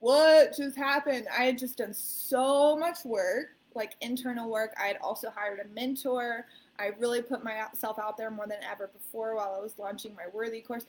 what 0.00 0.56
just 0.56 0.76
happened? 0.76 1.26
I 1.36 1.44
had 1.44 1.58
just 1.58 1.78
done 1.78 1.94
so 1.94 2.76
much 2.76 3.04
work, 3.04 3.56
like 3.74 3.96
internal 4.00 4.50
work. 4.50 4.74
I 4.78 4.86
had 4.86 4.98
also 5.02 5.30
hired 5.30 5.60
a 5.60 5.74
mentor. 5.74 6.46
I 6.78 6.90
really 6.98 7.22
put 7.22 7.44
myself 7.44 7.98
out 7.98 8.16
there 8.16 8.30
more 8.30 8.46
than 8.46 8.58
ever 8.70 8.88
before 8.88 9.36
while 9.36 9.54
I 9.56 9.62
was 9.62 9.78
launching 9.78 10.14
my 10.14 10.24
Worthy 10.32 10.60
course. 10.60 10.84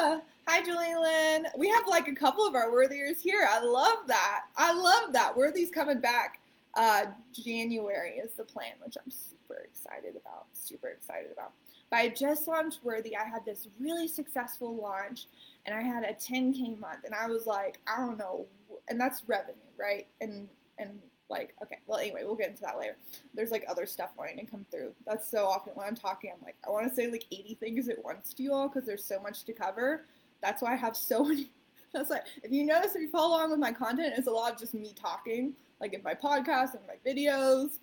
Hi, 0.00 0.62
Julie 0.64 0.94
Lynn. 0.98 1.46
We 1.58 1.68
have 1.68 1.86
like 1.86 2.08
a 2.08 2.14
couple 2.14 2.46
of 2.46 2.54
our 2.54 2.72
Worthiers 2.72 3.20
here. 3.20 3.46
I 3.46 3.60
love 3.60 3.98
that. 4.06 4.44
I 4.56 4.72
love 4.72 5.12
that. 5.12 5.36
Worthy's 5.36 5.68
coming 5.68 6.00
back. 6.00 6.40
Uh, 6.72 7.06
January 7.34 8.12
is 8.12 8.32
the 8.32 8.44
plan, 8.44 8.72
which 8.82 8.96
I'm 8.96 9.10
super 9.10 9.60
excited 9.62 10.16
about. 10.16 10.46
Super 10.54 10.88
excited 10.88 11.30
about. 11.30 11.52
But 11.90 11.98
I 11.98 12.08
just 12.08 12.48
launched 12.48 12.80
Worthy. 12.82 13.14
I 13.14 13.24
had 13.24 13.44
this 13.44 13.68
really 13.78 14.08
successful 14.08 14.74
launch 14.74 15.26
and 15.66 15.74
I 15.74 15.82
had 15.82 16.04
a 16.04 16.14
10K 16.14 16.80
month. 16.80 17.04
And 17.04 17.14
I 17.14 17.26
was 17.26 17.46
like, 17.46 17.78
I 17.86 17.98
don't 17.98 18.16
know. 18.16 18.46
And 18.88 18.98
that's 18.98 19.22
revenue, 19.26 19.54
right? 19.78 20.06
And, 20.22 20.48
and 20.78 20.98
like 21.30 21.54
okay 21.62 21.78
well 21.86 21.98
anyway 21.98 22.22
we'll 22.24 22.34
get 22.34 22.50
into 22.50 22.62
that 22.62 22.78
later. 22.78 22.96
There's 23.34 23.50
like 23.50 23.64
other 23.68 23.86
stuff 23.86 24.10
wanting 24.18 24.38
to 24.38 24.50
come 24.50 24.66
through. 24.70 24.92
That's 25.06 25.30
so 25.30 25.46
often 25.46 25.72
when 25.74 25.86
i'm 25.86 25.96
talking 25.96 26.30
i'm 26.34 26.44
like 26.44 26.56
i 26.66 26.70
want 26.70 26.88
to 26.88 26.94
say 26.94 27.10
like 27.10 27.24
80 27.30 27.56
things 27.60 27.88
at 27.88 28.02
once 28.04 28.32
to 28.34 28.42
you 28.42 28.52
all 28.52 28.68
because 28.68 28.86
there's 28.86 29.04
so 29.04 29.20
much 29.20 29.44
to 29.44 29.52
cover. 29.52 30.04
That's 30.42 30.62
why 30.62 30.72
i 30.72 30.76
have 30.76 30.96
so 30.96 31.24
many 31.28 31.50
that's 31.92 32.10
like 32.10 32.24
if 32.42 32.52
you 32.52 32.64
notice 32.64 32.94
if 32.94 33.02
you 33.02 33.10
follow 33.10 33.36
along 33.36 33.50
with 33.50 33.58
my 33.58 33.72
content 33.72 34.14
it's 34.16 34.28
a 34.28 34.30
lot 34.30 34.52
of 34.52 34.58
just 34.58 34.74
me 34.74 34.92
talking 34.94 35.54
like 35.80 35.92
in 35.94 36.02
my 36.02 36.14
podcast 36.14 36.74
and 36.74 36.82
my 36.86 36.96
videos. 37.10 37.78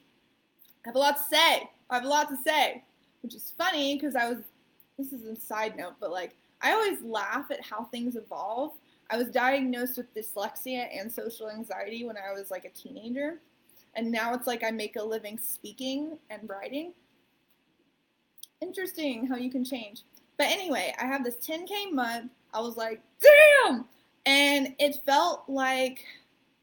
I 0.86 0.89
have 0.89 0.96
a 0.96 1.00
lot 1.00 1.18
to 1.18 1.24
say. 1.24 1.70
I 1.89 1.96
have 1.96 2.06
a 2.06 2.08
lot 2.08 2.30
to 2.30 2.38
say 2.46 2.84
which 3.22 3.36
is 3.36 3.54
funny 3.58 3.96
because 3.96 4.16
i 4.16 4.30
was 4.30 4.38
this 4.98 5.12
is 5.12 5.25
a 5.25 5.36
side 5.36 5.75
note 5.77 5.94
but 6.00 6.12
like 6.12 6.36
i 6.62 6.72
always 6.72 7.01
laugh 7.01 7.51
at 7.51 7.62
how 7.62 7.84
things 7.86 8.16
evolve 8.16 8.72
I 9.09 9.17
was 9.17 9.27
diagnosed 9.27 9.97
with 9.97 10.13
dyslexia 10.13 10.87
and 10.93 11.11
social 11.11 11.49
anxiety 11.49 12.05
when 12.05 12.17
I 12.17 12.33
was 12.33 12.51
like 12.51 12.65
a 12.65 12.69
teenager. 12.69 13.39
And 13.95 14.11
now 14.11 14.33
it's 14.33 14.47
like 14.47 14.63
I 14.63 14.71
make 14.71 14.95
a 14.95 15.03
living 15.03 15.37
speaking 15.37 16.17
and 16.29 16.47
writing. 16.49 16.93
Interesting 18.61 19.25
how 19.25 19.37
you 19.37 19.49
can 19.49 19.63
change. 19.63 20.03
But 20.37 20.47
anyway, 20.47 20.93
I 21.01 21.05
have 21.05 21.23
this 21.23 21.35
10K 21.35 21.91
month. 21.91 22.31
I 22.53 22.59
was 22.59 22.77
like, 22.77 23.01
damn! 23.21 23.85
And 24.25 24.75
it 24.79 24.97
felt 25.05 25.43
like 25.47 26.03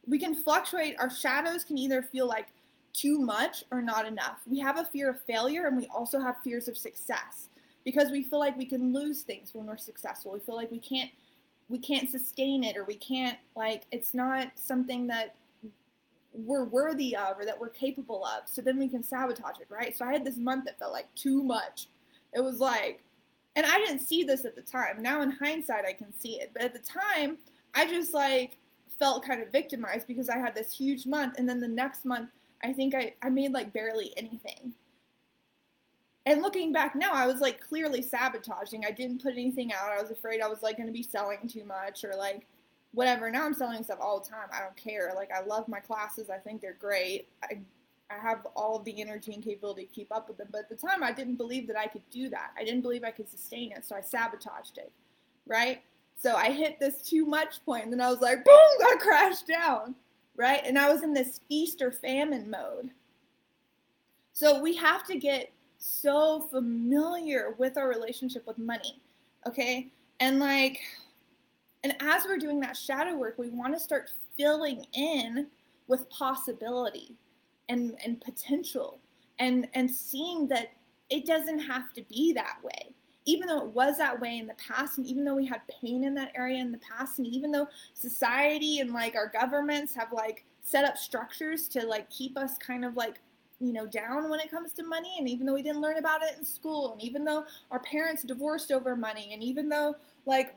we 0.06 0.18
can 0.18 0.34
fluctuate. 0.34 0.96
Our 0.98 1.10
shadows 1.10 1.64
can 1.64 1.78
either 1.78 2.02
feel 2.02 2.28
like 2.28 2.48
too 2.92 3.18
much 3.18 3.64
or 3.70 3.82
not 3.82 4.06
enough. 4.06 4.40
We 4.46 4.58
have 4.60 4.78
a 4.78 4.84
fear 4.84 5.10
of 5.10 5.20
failure 5.22 5.66
and 5.66 5.76
we 5.76 5.86
also 5.88 6.20
have 6.20 6.36
fears 6.44 6.68
of 6.68 6.76
success 6.76 7.48
because 7.84 8.10
we 8.10 8.22
feel 8.22 8.38
like 8.38 8.56
we 8.56 8.66
can 8.66 8.92
lose 8.92 9.22
things 9.22 9.52
when 9.52 9.66
we're 9.66 9.76
successful. 9.76 10.32
We 10.32 10.40
feel 10.40 10.56
like 10.56 10.70
we 10.70 10.78
can't 10.78 11.10
we 11.68 11.78
can't 11.78 12.11
sustain 12.11 12.62
it 12.62 12.76
or 12.76 12.85
we 12.85 12.97
can't 12.97 13.38
like 13.56 13.85
it's 13.90 14.14
not 14.14 14.49
something 14.56 15.06
that 15.06 15.35
we're 16.33 16.64
worthy 16.64 17.14
of 17.16 17.38
or 17.38 17.44
that 17.44 17.59
we're 17.59 17.68
capable 17.68 18.25
of. 18.25 18.49
So 18.49 18.61
then 18.61 18.78
we 18.78 18.88
can 18.88 19.02
sabotage 19.02 19.61
it 19.61 19.68
right? 19.71 19.97
So 19.97 20.04
i 20.04 20.12
had 20.12 20.25
this 20.25 20.37
month 20.37 20.64
that 20.66 20.78
felt 20.78 20.92
like 20.92 21.12
too 21.14 21.42
much. 21.42 21.88
It 22.33 22.42
was 22.42 22.59
like 22.61 23.02
and 23.56 23.64
i 23.64 23.78
didn't 23.78 24.00
see 24.00 24.25
this 24.25 24.44
at 24.44 24.56
the 24.56 24.62
time. 24.62 25.00
Now 25.00 25.23
in 25.23 25.30
hindsight 25.30 25.85
i 25.85 25.92
can 25.92 26.12
see 26.18 26.40
it. 26.40 26.50
But 26.52 26.62
at 26.62 26.73
the 26.73 26.80
time 26.80 27.38
i 27.75 27.87
just 27.87 28.14
like 28.14 28.59
felt 28.99 29.25
kind 29.25 29.42
of 29.42 29.50
victimized 29.50 30.06
because 30.06 30.28
i 30.28 30.38
had 30.38 30.54
this 30.54 30.73
huge 30.76 31.06
month 31.06 31.35
and 31.38 31.49
then 31.49 31.61
the 31.61 31.68
next 31.68 32.04
month 32.04 32.30
i 32.62 32.73
think 32.73 32.94
i, 32.94 33.12
I 33.23 33.28
made 33.28 33.52
like 33.52 33.73
barely 33.73 34.12
anything 34.16 34.73
and 36.26 36.43
looking 36.43 36.73
back 36.73 36.95
now, 36.95 37.12
I 37.12 37.26
was 37.26 37.40
like 37.40 37.61
clearly 37.61 38.02
sabotaging. 38.02 38.85
I 38.87 38.90
didn't 38.90 39.23
put 39.23 39.33
anything 39.33 39.73
out. 39.73 39.90
I 39.90 40.00
was 40.00 40.11
afraid 40.11 40.40
I 40.40 40.49
was 40.49 40.62
like 40.62 40.76
going 40.76 40.87
to 40.87 40.93
be 40.93 41.02
selling 41.02 41.49
too 41.49 41.64
much 41.64 42.04
or 42.04 42.14
like 42.16 42.47
whatever. 42.93 43.31
Now 43.31 43.45
I'm 43.45 43.54
selling 43.54 43.83
stuff 43.85 43.99
all 44.00 44.21
the 44.21 44.28
time. 44.28 44.49
I 44.52 44.61
don't 44.61 44.76
care. 44.76 45.12
Like 45.14 45.31
I 45.33 45.45
love 45.45 45.69
my 45.69 45.81
classes. 45.81 46.31
I 46.31 46.38
think 46.38 46.61
they're 46.61 46.76
great. 46.81 47.28
I 47.43 47.59
I 48.11 48.19
have 48.21 48.47
all 48.54 48.76
of 48.76 48.85
the 48.85 49.00
energy 49.00 49.33
and 49.33 49.43
capability 49.43 49.87
to 49.87 49.93
keep 49.93 50.14
up 50.14 50.28
with 50.28 50.37
them. 50.37 50.49
But 50.50 50.62
at 50.62 50.69
the 50.69 50.76
time, 50.76 51.02
I 51.02 51.12
didn't 51.12 51.37
believe 51.37 51.66
that 51.69 51.78
I 51.78 51.87
could 51.87 52.09
do 52.11 52.28
that. 52.31 52.50
I 52.57 52.64
didn't 52.64 52.83
believe 52.83 53.02
I 53.02 53.11
could 53.11 53.28
sustain 53.28 53.73
it. 53.73 53.85
So 53.85 53.97
I 53.97 54.00
sabotaged 54.00 54.78
it. 54.78 54.93
Right. 55.47 55.83
So 56.16 56.37
I 56.37 56.50
hit 56.50 56.78
this 56.78 57.02
too 57.02 57.26
much 57.26 57.64
point, 57.64 57.85
and 57.85 57.93
then 57.93 58.00
I 58.00 58.11
was 58.11 58.21
like, 58.21 58.45
boom, 58.45 58.54
I 58.54 58.97
crashed 59.00 59.47
down. 59.47 59.95
Right. 60.37 60.61
And 60.64 60.78
I 60.78 60.93
was 60.93 61.02
in 61.02 61.12
this 61.12 61.40
feast 61.49 61.81
or 61.81 61.90
famine 61.90 62.50
mode. 62.50 62.90
So 64.33 64.61
we 64.61 64.75
have 64.76 65.04
to 65.07 65.16
get 65.16 65.50
so 65.85 66.41
familiar 66.50 67.55
with 67.59 67.76
our 67.76 67.88
relationship 67.88 68.47
with 68.47 68.57
money. 68.57 69.00
Okay? 69.47 69.88
And 70.21 70.38
like, 70.38 70.81
and 71.83 71.95
as 72.00 72.25
we're 72.25 72.38
doing 72.38 72.59
that 72.61 72.76
shadow 72.76 73.17
work, 73.17 73.37
we 73.37 73.50
want 73.50 73.75
to 73.75 73.81
start 73.81 74.11
filling 74.37 74.87
in 74.95 75.49
with 75.87 76.09
possibility 76.09 77.14
and, 77.69 77.97
and 78.03 78.19
potential 78.21 78.99
and, 79.38 79.69
and 79.75 79.91
seeing 79.91 80.49
that 80.49 80.73
it 81.11 81.26
doesn't 81.26 81.59
have 81.59 81.93
to 81.93 82.03
be 82.05 82.33
that 82.33 82.57
way. 82.62 82.95
Even 83.26 83.49
though 83.49 83.61
it 83.61 83.69
was 83.69 83.99
that 83.99 84.19
way 84.19 84.38
in 84.38 84.47
the 84.47 84.55
past, 84.55 84.99
and 84.99 85.07
even 85.07 85.25
though 85.25 85.35
we 85.35 85.47
had 85.47 85.61
pain 85.81 86.05
in 86.05 86.14
that 86.14 86.33
area 86.35 86.59
in 86.59 86.73
the 86.73 86.79
past, 86.79 87.19
and 87.19 87.26
even 87.26 87.50
though 87.50 87.69
society 87.95 88.81
and 88.81 88.93
like 88.93 89.14
our 89.14 89.29
governments 89.29 89.95
have 89.95 90.12
like 90.12 90.45
set 90.62 90.85
up 90.85 90.97
structures 90.97 91.69
to 91.69 91.87
like 91.87 92.09
keep 92.11 92.37
us 92.37 92.59
kind 92.59 92.85
of 92.85 92.97
like 92.97 93.21
you 93.64 93.73
know 93.73 93.87
down 93.87 94.28
when 94.28 94.40
it 94.40 94.50
comes 94.50 94.73
to 94.73 94.83
money 94.83 95.16
and 95.18 95.28
even 95.28 95.47
though 95.47 95.54
we 95.54 95.62
didn't 95.62 95.80
learn 95.80 95.97
about 95.97 96.23
it 96.23 96.37
in 96.38 96.44
school 96.44 96.92
and 96.92 97.02
even 97.02 97.25
though 97.25 97.44
our 97.71 97.80
parents 97.80 98.23
divorced 98.23 98.71
over 98.71 98.94
money 98.94 99.30
and 99.33 99.42
even 99.42 99.68
though 99.68 99.94
like 100.26 100.54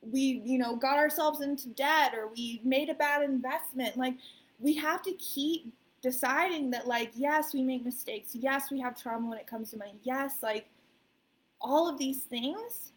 we 0.00 0.42
you 0.44 0.58
know 0.58 0.76
got 0.76 0.96
ourselves 0.96 1.40
into 1.40 1.68
debt 1.70 2.12
or 2.14 2.28
we 2.28 2.60
made 2.64 2.88
a 2.88 2.94
bad 2.94 3.22
investment 3.22 3.96
like 3.96 4.14
we 4.58 4.74
have 4.74 5.02
to 5.02 5.12
keep 5.12 5.72
deciding 6.02 6.70
that 6.70 6.86
like 6.86 7.10
yes 7.14 7.52
we 7.52 7.62
make 7.62 7.84
mistakes. 7.84 8.34
Yes 8.34 8.70
we 8.70 8.80
have 8.80 9.00
trauma 9.00 9.28
when 9.28 9.38
it 9.38 9.46
comes 9.46 9.70
to 9.70 9.76
money. 9.76 9.94
Yes 10.02 10.42
like 10.42 10.68
all 11.60 11.88
of 11.88 11.98
these 11.98 12.22
things 12.22 12.92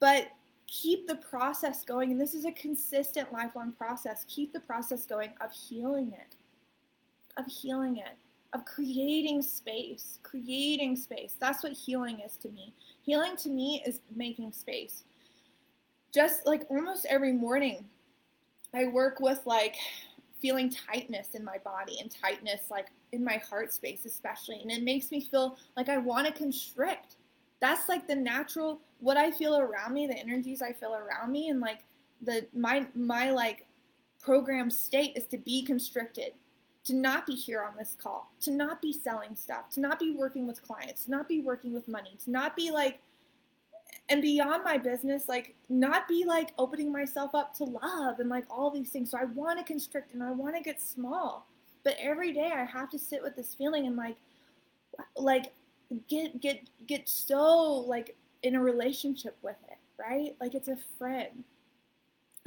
but 0.00 0.28
keep 0.66 1.06
the 1.06 1.14
process 1.14 1.84
going. 1.84 2.10
And 2.10 2.20
this 2.20 2.34
is 2.34 2.44
a 2.44 2.52
consistent 2.52 3.32
lifelong 3.32 3.72
process. 3.72 4.26
Keep 4.28 4.52
the 4.52 4.60
process 4.60 5.06
going 5.06 5.30
of 5.40 5.52
healing 5.52 6.12
it 6.12 6.35
of 7.36 7.46
healing 7.46 7.98
it, 7.98 8.16
of 8.52 8.64
creating 8.64 9.42
space, 9.42 10.18
creating 10.22 10.96
space. 10.96 11.36
That's 11.38 11.62
what 11.62 11.72
healing 11.72 12.20
is 12.20 12.36
to 12.38 12.48
me. 12.48 12.72
Healing 13.02 13.36
to 13.38 13.48
me 13.48 13.82
is 13.86 14.00
making 14.14 14.52
space. 14.52 15.04
Just 16.12 16.46
like 16.46 16.62
almost 16.70 17.06
every 17.06 17.32
morning, 17.32 17.84
I 18.74 18.86
work 18.86 19.20
with 19.20 19.40
like 19.44 19.76
feeling 20.40 20.70
tightness 20.70 21.34
in 21.34 21.44
my 21.44 21.58
body 21.58 21.98
and 22.00 22.10
tightness 22.10 22.70
like 22.70 22.88
in 23.12 23.24
my 23.24 23.36
heart 23.38 23.72
space 23.72 24.04
especially 24.04 24.60
and 24.60 24.70
it 24.70 24.82
makes 24.82 25.10
me 25.10 25.20
feel 25.20 25.56
like 25.76 25.88
i 25.88 25.96
want 25.96 26.26
to 26.26 26.32
constrict 26.32 27.16
that's 27.60 27.88
like 27.88 28.06
the 28.06 28.14
natural 28.14 28.80
what 29.00 29.16
i 29.16 29.30
feel 29.30 29.58
around 29.58 29.94
me 29.94 30.06
the 30.06 30.18
energies 30.18 30.62
i 30.62 30.72
feel 30.72 30.94
around 30.94 31.32
me 31.32 31.48
and 31.48 31.60
like 31.60 31.84
the 32.22 32.46
my 32.54 32.86
my 32.94 33.30
like 33.30 33.66
program 34.20 34.70
state 34.70 35.16
is 35.16 35.24
to 35.24 35.38
be 35.38 35.62
constricted 35.62 36.32
to 36.86 36.94
not 36.94 37.26
be 37.26 37.34
here 37.34 37.62
on 37.62 37.76
this 37.76 37.96
call 38.00 38.30
to 38.40 38.50
not 38.50 38.80
be 38.80 38.92
selling 38.92 39.34
stuff 39.34 39.68
to 39.70 39.80
not 39.80 39.98
be 39.98 40.12
working 40.12 40.46
with 40.46 40.62
clients 40.62 41.04
to 41.04 41.10
not 41.10 41.28
be 41.28 41.40
working 41.40 41.74
with 41.74 41.86
money 41.88 42.16
to 42.22 42.30
not 42.30 42.56
be 42.56 42.70
like 42.70 43.00
and 44.08 44.22
beyond 44.22 44.62
my 44.64 44.78
business, 44.78 45.28
like 45.28 45.54
not 45.68 46.06
be 46.06 46.24
like 46.24 46.52
opening 46.58 46.92
myself 46.92 47.34
up 47.34 47.54
to 47.56 47.64
love 47.64 48.20
and 48.20 48.28
like 48.28 48.44
all 48.48 48.70
these 48.70 48.90
things. 48.90 49.10
So 49.10 49.18
I 49.18 49.24
want 49.24 49.58
to 49.58 49.64
constrict 49.64 50.14
and 50.14 50.22
I 50.22 50.30
want 50.30 50.54
to 50.56 50.62
get 50.62 50.80
small. 50.80 51.46
But 51.82 51.96
every 51.98 52.32
day 52.32 52.52
I 52.54 52.64
have 52.64 52.90
to 52.90 52.98
sit 52.98 53.22
with 53.22 53.36
this 53.36 53.54
feeling 53.54 53.86
and 53.86 53.96
like 53.96 54.16
like 55.16 55.52
get 56.08 56.40
get 56.40 56.68
get 56.86 57.08
so 57.08 57.84
like 57.86 58.16
in 58.42 58.54
a 58.54 58.60
relationship 58.60 59.36
with 59.42 59.56
it, 59.68 59.78
right? 59.98 60.36
Like 60.40 60.54
it's 60.54 60.68
a 60.68 60.78
friend. 60.98 61.44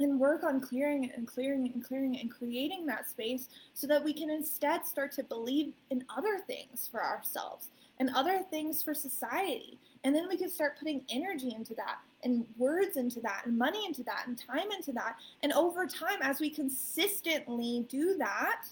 And 0.00 0.18
work 0.18 0.44
on 0.44 0.60
clearing 0.60 1.04
it 1.04 1.12
and 1.16 1.26
clearing 1.26 1.66
it 1.66 1.74
and 1.74 1.84
clearing 1.84 2.14
it 2.14 2.22
and 2.22 2.30
creating 2.30 2.86
that 2.86 3.08
space 3.08 3.48
so 3.74 3.86
that 3.86 4.02
we 4.02 4.12
can 4.12 4.30
instead 4.30 4.84
start 4.84 5.12
to 5.12 5.22
believe 5.22 5.74
in 5.90 6.04
other 6.16 6.38
things 6.46 6.88
for 6.90 7.04
ourselves 7.04 7.68
and 7.98 8.10
other 8.14 8.40
things 8.50 8.82
for 8.82 8.94
society 8.94 9.78
and 10.04 10.14
then 10.14 10.28
we 10.28 10.36
can 10.36 10.48
start 10.48 10.78
putting 10.78 11.02
energy 11.10 11.54
into 11.54 11.74
that 11.74 11.98
and 12.24 12.46
words 12.56 12.96
into 12.96 13.20
that 13.20 13.42
and 13.44 13.56
money 13.56 13.84
into 13.84 14.02
that 14.04 14.24
and 14.26 14.38
time 14.38 14.70
into 14.74 14.92
that. 14.92 15.16
And 15.42 15.52
over 15.52 15.86
time, 15.86 16.18
as 16.22 16.40
we 16.40 16.48
consistently 16.50 17.86
do 17.88 18.16
that, 18.18 18.62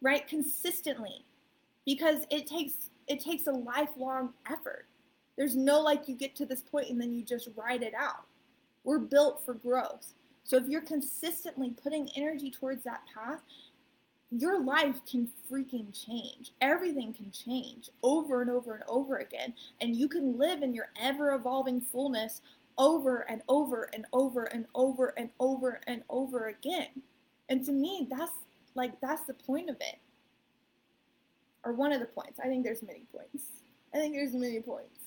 right? 0.00 0.26
Consistently, 0.28 1.24
because 1.84 2.24
it 2.30 2.46
takes 2.46 2.90
it 3.08 3.20
takes 3.20 3.46
a 3.46 3.52
lifelong 3.52 4.34
effort. 4.50 4.86
There's 5.36 5.56
no 5.56 5.80
like 5.80 6.08
you 6.08 6.14
get 6.14 6.36
to 6.36 6.46
this 6.46 6.60
point 6.60 6.90
and 6.90 7.00
then 7.00 7.12
you 7.12 7.24
just 7.24 7.48
ride 7.56 7.82
it 7.82 7.94
out. 7.94 8.26
We're 8.84 8.98
built 8.98 9.44
for 9.44 9.54
growth. 9.54 10.14
So 10.48 10.56
if 10.56 10.66
you're 10.66 10.80
consistently 10.80 11.74
putting 11.82 12.08
energy 12.16 12.50
towards 12.50 12.82
that 12.84 13.02
path, 13.14 13.40
your 14.30 14.62
life 14.62 14.96
can 15.04 15.28
freaking 15.50 15.92
change. 15.92 16.52
Everything 16.62 17.12
can 17.12 17.30
change 17.30 17.90
over 18.02 18.40
and 18.40 18.50
over 18.50 18.74
and 18.74 18.84
over 18.88 19.18
again. 19.18 19.52
And 19.82 19.94
you 19.94 20.08
can 20.08 20.38
live 20.38 20.62
in 20.62 20.72
your 20.72 20.88
ever 20.98 21.34
evolving 21.34 21.82
fullness 21.82 22.40
over 22.78 23.26
and 23.28 23.42
over 23.50 23.90
and 23.92 24.06
over 24.14 24.44
and 24.44 24.64
over 24.74 25.12
and 25.18 25.28
over 25.38 25.80
and 25.86 26.02
over 26.08 26.48
again. 26.48 27.02
And 27.50 27.62
to 27.66 27.72
me, 27.72 28.08
that's 28.10 28.32
like, 28.74 28.98
that's 29.02 29.26
the 29.26 29.34
point 29.34 29.68
of 29.68 29.76
it. 29.76 29.98
Or 31.62 31.74
one 31.74 31.92
of 31.92 32.00
the 32.00 32.06
points. 32.06 32.40
I 32.42 32.46
think 32.46 32.64
there's 32.64 32.82
many 32.82 33.04
points. 33.12 33.44
I 33.92 33.98
think 33.98 34.14
there's 34.14 34.32
many 34.32 34.60
points. 34.60 34.98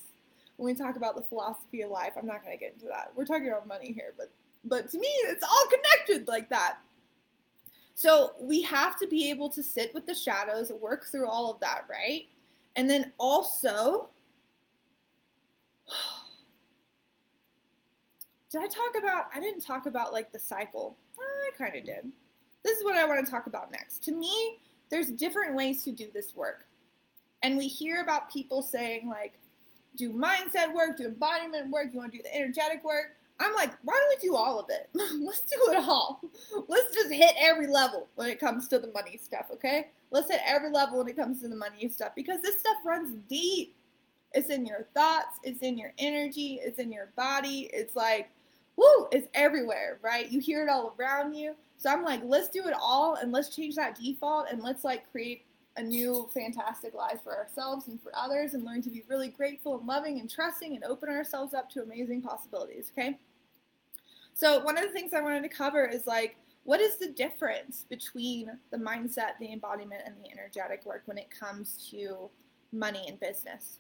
When 0.58 0.72
we 0.72 0.78
talk 0.78 0.98
about 0.98 1.16
the 1.16 1.24
philosophy 1.24 1.82
of 1.82 1.90
life, 1.90 2.14
I'm 2.16 2.28
not 2.28 2.44
going 2.44 2.56
to 2.56 2.64
get 2.64 2.74
into 2.74 2.86
that. 2.88 3.12
We're 3.16 3.26
talking 3.26 3.48
about 3.48 3.68
money 3.68 3.92
here, 3.92 4.14
but 4.16 4.30
but 4.64 4.90
to 4.92 5.00
me, 5.00 5.08
it's 5.26 5.44
all 5.44 5.66
connected 5.70 6.28
like 6.28 6.50
that. 6.50 6.78
So 7.96 8.34
we 8.40 8.62
have 8.64 8.98
to 9.00 9.08
be 9.08 9.30
able 9.30 9.50
to 9.50 9.62
sit 9.62 9.94
with 9.94 10.08
the 10.08 10.16
shadows, 10.16 10.72
work 10.72 11.06
through 11.06 11.28
all 11.28 11.52
of 11.52 11.60
that, 11.60 11.86
right? 11.90 12.28
And 12.76 12.90
then 12.90 13.12
also, 13.18 14.10
did 18.52 18.62
I 18.62 18.68
talk 18.68 18.96
about? 18.98 19.26
I 19.36 19.40
didn't 19.40 19.62
talk 19.62 19.86
about 19.86 20.14
like 20.14 20.32
the 20.32 20.40
cycle. 20.40 20.98
I 21.20 21.52
kind 21.58 21.76
of 21.76 21.86
did. 21.86 22.12
This 22.64 22.78
is 22.78 22.84
what 22.84 22.96
I 22.96 23.06
want 23.06 23.26
to 23.26 23.32
talk 23.32 23.48
about 23.48 23.72
next. 23.72 24.04
To 24.06 24.12
me, 24.12 24.60
there's 24.90 25.12
different 25.12 25.56
ways 25.56 25.84
to 25.84 25.92
do 25.92 26.08
this 26.14 26.36
work. 26.36 26.66
And 27.44 27.58
we 27.58 27.68
hear 27.68 28.02
about 28.02 28.32
people 28.32 28.62
saying, 28.62 29.10
like, 29.10 29.40
do 29.96 30.14
mindset 30.14 30.74
work, 30.74 30.98
do 30.98 31.06
embodiment 31.06 31.72
work, 31.72 31.88
you 31.92 32.00
want 32.00 32.12
to 32.12 32.18
do 32.18 32.24
the 32.24 32.36
energetic 32.36 32.84
work. 32.84 33.18
I'm 33.42 33.54
like, 33.54 33.72
why 33.84 33.94
don't 33.94 34.22
we 34.22 34.28
do 34.28 34.36
all 34.36 34.60
of 34.60 34.68
it? 34.70 34.90
Let's 34.94 35.42
do 35.42 35.72
it 35.72 35.78
all. 35.78 36.22
Let's 36.68 36.94
just 36.94 37.12
hit 37.12 37.34
every 37.40 37.68
level 37.68 38.08
when 38.16 38.30
it 38.30 38.40
comes 38.40 38.68
to 38.70 38.80
the 38.80 38.92
money 38.92 39.18
stuff, 39.18 39.48
okay? 39.54 39.88
Let's 40.12 40.30
hit 40.30 40.42
every 40.46 40.72
level 40.72 41.00
when 41.00 41.08
it 41.08 41.16
comes 41.16 41.42
to 41.42 41.48
the 41.48 41.56
money 41.56 41.88
stuff 41.90 42.14
because 42.16 42.42
this 42.42 42.60
stuff 42.60 42.78
runs 42.86 43.16
deep. 43.30 43.76
It's 44.34 44.50
in 44.50 44.66
your 44.66 44.88
thoughts, 44.94 45.38
it's 45.44 45.62
in 45.62 45.78
your 45.78 45.94
energy, 45.98 46.60
it's 46.62 46.80
in 46.80 46.92
your 46.92 47.12
body. 47.18 47.70
It's 47.74 47.96
like, 47.96 48.30
woo, 48.78 49.08
it's 49.12 49.28
everywhere, 49.34 50.00
right? 50.02 50.30
You 50.30 50.40
hear 50.40 50.64
it 50.64 50.70
all 50.70 50.96
around 51.00 51.34
you. 51.34 51.56
So 51.78 51.90
I'm 51.90 52.04
like, 52.04 52.22
let's 52.24 52.50
do 52.50 52.68
it 52.68 52.76
all 52.80 53.16
and 53.16 53.32
let's 53.32 53.56
change 53.56 53.76
that 53.76 54.00
default 54.00 54.48
and 54.52 54.62
let's 54.62 54.84
like 54.84 55.12
create 55.12 55.46
a 55.78 55.84
new 55.84 56.30
fantastic 56.34 56.94
life 56.94 57.20
for 57.24 57.36
ourselves 57.36 57.88
and 57.88 58.02
for 58.02 58.12
others 58.16 58.54
and 58.54 58.64
learn 58.64 58.82
to 58.82 58.90
be 58.90 59.04
really 59.08 59.30
grateful 59.30 59.78
and 59.78 59.88
loving 59.88 60.20
and 60.20 60.30
trusting 60.30 60.76
and 60.76 60.84
open 60.84 61.10
ourselves 61.10 61.54
up 61.54 61.70
to 61.72 61.82
amazing 61.82 62.22
possibilities, 62.22 62.92
okay? 62.96 63.18
So 64.34 64.60
one 64.64 64.78
of 64.78 64.84
the 64.84 64.92
things 64.92 65.14
I 65.14 65.22
wanted 65.22 65.44
to 65.44 65.50
cover 65.50 65.86
is 65.86 66.08
like, 66.08 66.38
what 66.64 66.80
is 66.80 66.98
the 66.98 67.10
difference 67.10 67.86
between 67.90 68.52
the 68.72 68.78
mindset, 68.78 69.32
the 69.40 69.52
embodiment, 69.52 70.04
and 70.06 70.16
the 70.24 70.32
energetic 70.32 70.86
work 70.86 71.04
when 71.06 71.18
it 71.18 71.30
comes 71.32 71.90
to 71.92 72.30
money 72.72 73.06
and 73.08 73.20
business? 73.20 73.80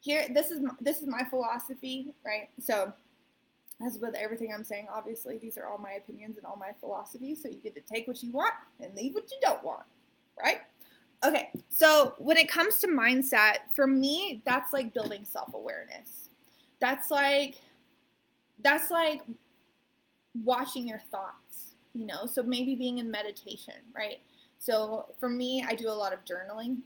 Here, 0.00 0.26
this 0.32 0.50
is 0.50 0.60
this 0.80 1.00
is 1.00 1.06
my 1.06 1.24
philosophy, 1.24 2.12
right? 2.24 2.48
So, 2.60 2.92
as 3.84 3.98
with 3.98 4.14
everything 4.14 4.52
I'm 4.52 4.64
saying, 4.64 4.88
obviously 4.92 5.38
these 5.38 5.58
are 5.58 5.66
all 5.66 5.78
my 5.78 5.92
opinions 5.92 6.38
and 6.38 6.46
all 6.46 6.56
my 6.56 6.70
philosophies. 6.80 7.42
So 7.42 7.48
you 7.48 7.56
get 7.56 7.74
to 7.74 7.80
take 7.82 8.08
what 8.08 8.22
you 8.22 8.32
want 8.32 8.54
and 8.80 8.94
leave 8.94 9.14
what 9.14 9.30
you 9.30 9.36
don't 9.42 9.62
want, 9.62 9.84
right? 10.42 10.60
Okay, 11.24 11.50
so 11.68 12.14
when 12.18 12.36
it 12.36 12.48
comes 12.48 12.78
to 12.78 12.88
mindset, 12.88 13.58
for 13.74 13.86
me, 13.86 14.42
that's 14.44 14.72
like 14.72 14.94
building 14.94 15.24
self 15.24 15.54
awareness. 15.54 16.28
That's 16.80 17.10
like 17.10 17.56
that's 18.62 18.90
like 18.90 19.22
watching 20.44 20.86
your 20.86 21.00
thoughts, 21.10 21.74
you 21.94 22.06
know, 22.06 22.26
so 22.26 22.42
maybe 22.42 22.74
being 22.74 22.98
in 22.98 23.10
meditation, 23.10 23.74
right? 23.94 24.18
So 24.58 25.06
for 25.20 25.28
me, 25.28 25.64
I 25.66 25.74
do 25.74 25.88
a 25.88 25.90
lot 25.90 26.12
of 26.12 26.24
journaling 26.24 26.78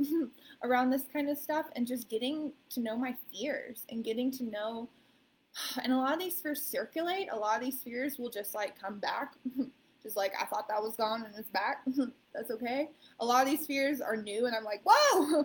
around 0.62 0.90
this 0.90 1.04
kind 1.12 1.28
of 1.28 1.38
stuff 1.38 1.66
and 1.76 1.86
just 1.86 2.08
getting 2.08 2.52
to 2.70 2.80
know 2.80 2.96
my 2.96 3.14
fears 3.32 3.84
and 3.90 4.04
getting 4.04 4.30
to 4.32 4.44
know. 4.44 4.88
And 5.82 5.92
a 5.92 5.96
lot 5.96 6.12
of 6.12 6.20
these 6.20 6.40
fears 6.40 6.62
circulate. 6.62 7.28
A 7.32 7.36
lot 7.36 7.58
of 7.58 7.64
these 7.64 7.82
fears 7.82 8.18
will 8.18 8.30
just 8.30 8.54
like 8.54 8.80
come 8.80 8.98
back. 8.98 9.34
just 10.02 10.16
like, 10.16 10.32
I 10.40 10.44
thought 10.46 10.68
that 10.68 10.82
was 10.82 10.96
gone 10.96 11.24
and 11.24 11.34
it's 11.36 11.50
back. 11.50 11.84
That's 12.34 12.50
okay. 12.50 12.88
A 13.18 13.24
lot 13.24 13.42
of 13.42 13.50
these 13.50 13.66
fears 13.66 14.00
are 14.00 14.16
new 14.16 14.46
and 14.46 14.54
I'm 14.54 14.64
like, 14.64 14.82
whoa, 14.84 15.44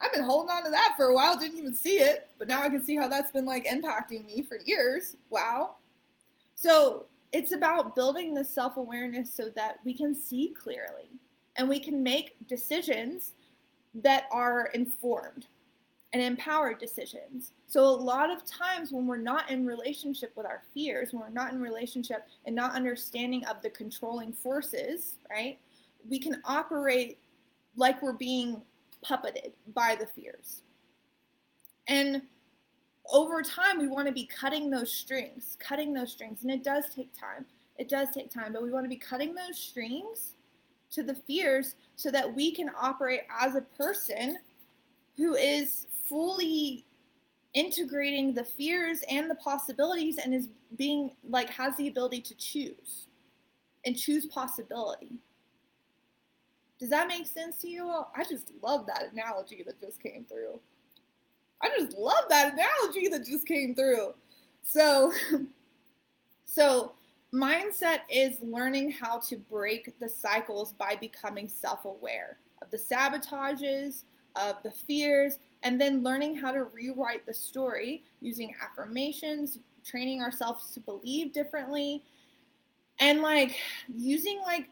I've 0.00 0.12
been 0.12 0.24
holding 0.24 0.50
on 0.50 0.64
to 0.64 0.70
that 0.70 0.94
for 0.96 1.06
a 1.06 1.14
while. 1.14 1.38
Didn't 1.38 1.58
even 1.58 1.74
see 1.74 1.98
it. 1.98 2.28
But 2.38 2.48
now 2.48 2.62
I 2.62 2.68
can 2.68 2.84
see 2.84 2.96
how 2.96 3.08
that's 3.08 3.30
been 3.30 3.46
like 3.46 3.66
impacting 3.66 4.26
me 4.26 4.42
for 4.42 4.58
years. 4.64 5.16
Wow. 5.30 5.76
So 6.56 7.06
it's 7.34 7.52
about 7.52 7.96
building 7.96 8.32
the 8.32 8.44
self 8.44 8.76
awareness 8.76 9.34
so 9.34 9.50
that 9.56 9.78
we 9.84 9.92
can 9.92 10.14
see 10.14 10.54
clearly 10.56 11.10
and 11.56 11.68
we 11.68 11.80
can 11.80 12.02
make 12.02 12.36
decisions 12.48 13.32
that 13.94 14.24
are 14.30 14.66
informed 14.74 15.46
and 16.12 16.22
empowered 16.22 16.78
decisions. 16.78 17.52
So, 17.66 17.84
a 17.84 17.86
lot 17.86 18.30
of 18.30 18.44
times 18.44 18.92
when 18.92 19.06
we're 19.06 19.16
not 19.16 19.50
in 19.50 19.66
relationship 19.66 20.32
with 20.36 20.46
our 20.46 20.62
fears, 20.72 21.12
when 21.12 21.22
we're 21.22 21.28
not 21.28 21.52
in 21.52 21.60
relationship 21.60 22.28
and 22.46 22.54
not 22.54 22.74
understanding 22.74 23.44
of 23.46 23.60
the 23.62 23.70
controlling 23.70 24.32
forces, 24.32 25.16
right, 25.28 25.58
we 26.08 26.20
can 26.20 26.40
operate 26.44 27.18
like 27.76 28.00
we're 28.00 28.12
being 28.12 28.62
puppeted 29.04 29.50
by 29.74 29.96
the 29.98 30.06
fears. 30.06 30.62
And 31.88 32.22
over 33.12 33.42
time 33.42 33.78
we 33.78 33.88
want 33.88 34.06
to 34.06 34.12
be 34.12 34.26
cutting 34.26 34.70
those 34.70 34.92
strings 34.92 35.56
cutting 35.60 35.92
those 35.92 36.12
strings 36.12 36.42
and 36.42 36.50
it 36.50 36.64
does 36.64 36.84
take 36.94 37.10
time. 37.18 37.44
It 37.78 37.88
does 37.88 38.08
take 38.14 38.30
time 38.30 38.52
but 38.52 38.62
we 38.62 38.70
want 38.70 38.84
to 38.84 38.88
be 38.88 38.96
cutting 38.96 39.34
those 39.34 39.58
strings 39.58 40.34
to 40.92 41.02
the 41.02 41.14
fears 41.14 41.74
so 41.96 42.10
that 42.10 42.34
we 42.34 42.52
can 42.52 42.70
operate 42.80 43.22
as 43.40 43.56
a 43.56 43.60
person 43.60 44.38
who 45.16 45.34
is 45.34 45.86
fully 46.08 46.84
integrating 47.54 48.34
the 48.34 48.44
fears 48.44 49.00
and 49.08 49.30
the 49.30 49.34
possibilities 49.36 50.18
and 50.18 50.34
is 50.34 50.48
being 50.76 51.10
like 51.28 51.48
has 51.50 51.76
the 51.76 51.88
ability 51.88 52.20
to 52.20 52.34
choose 52.34 53.06
and 53.84 53.96
choose 53.96 54.26
possibility. 54.26 55.18
Does 56.78 56.90
that 56.90 57.06
make 57.06 57.26
sense 57.26 57.58
to 57.58 57.68
you 57.68 57.88
i 58.16 58.24
just 58.24 58.50
love 58.62 58.86
that 58.86 59.12
analogy 59.12 59.62
that 59.64 59.80
just 59.80 60.02
came 60.02 60.24
through 60.28 60.58
I 61.62 61.70
just 61.78 61.96
love 61.96 62.24
that 62.28 62.54
analogy 62.54 63.08
that 63.08 63.24
just 63.24 63.46
came 63.46 63.74
through. 63.74 64.14
So, 64.62 65.12
so 66.44 66.92
mindset 67.32 68.00
is 68.10 68.38
learning 68.42 68.92
how 68.92 69.18
to 69.20 69.36
break 69.36 69.98
the 69.98 70.08
cycles 70.08 70.72
by 70.72 70.96
becoming 70.96 71.48
self-aware 71.48 72.38
of 72.62 72.70
the 72.70 72.76
sabotages, 72.76 74.04
of 74.36 74.56
the 74.62 74.70
fears, 74.70 75.38
and 75.62 75.80
then 75.80 76.02
learning 76.02 76.36
how 76.36 76.52
to 76.52 76.64
rewrite 76.64 77.26
the 77.26 77.34
story 77.34 78.04
using 78.20 78.54
affirmations, 78.62 79.58
training 79.84 80.22
ourselves 80.22 80.70
to 80.72 80.80
believe 80.80 81.32
differently, 81.32 82.02
and 83.00 83.20
like 83.20 83.56
using 83.88 84.40
like 84.42 84.68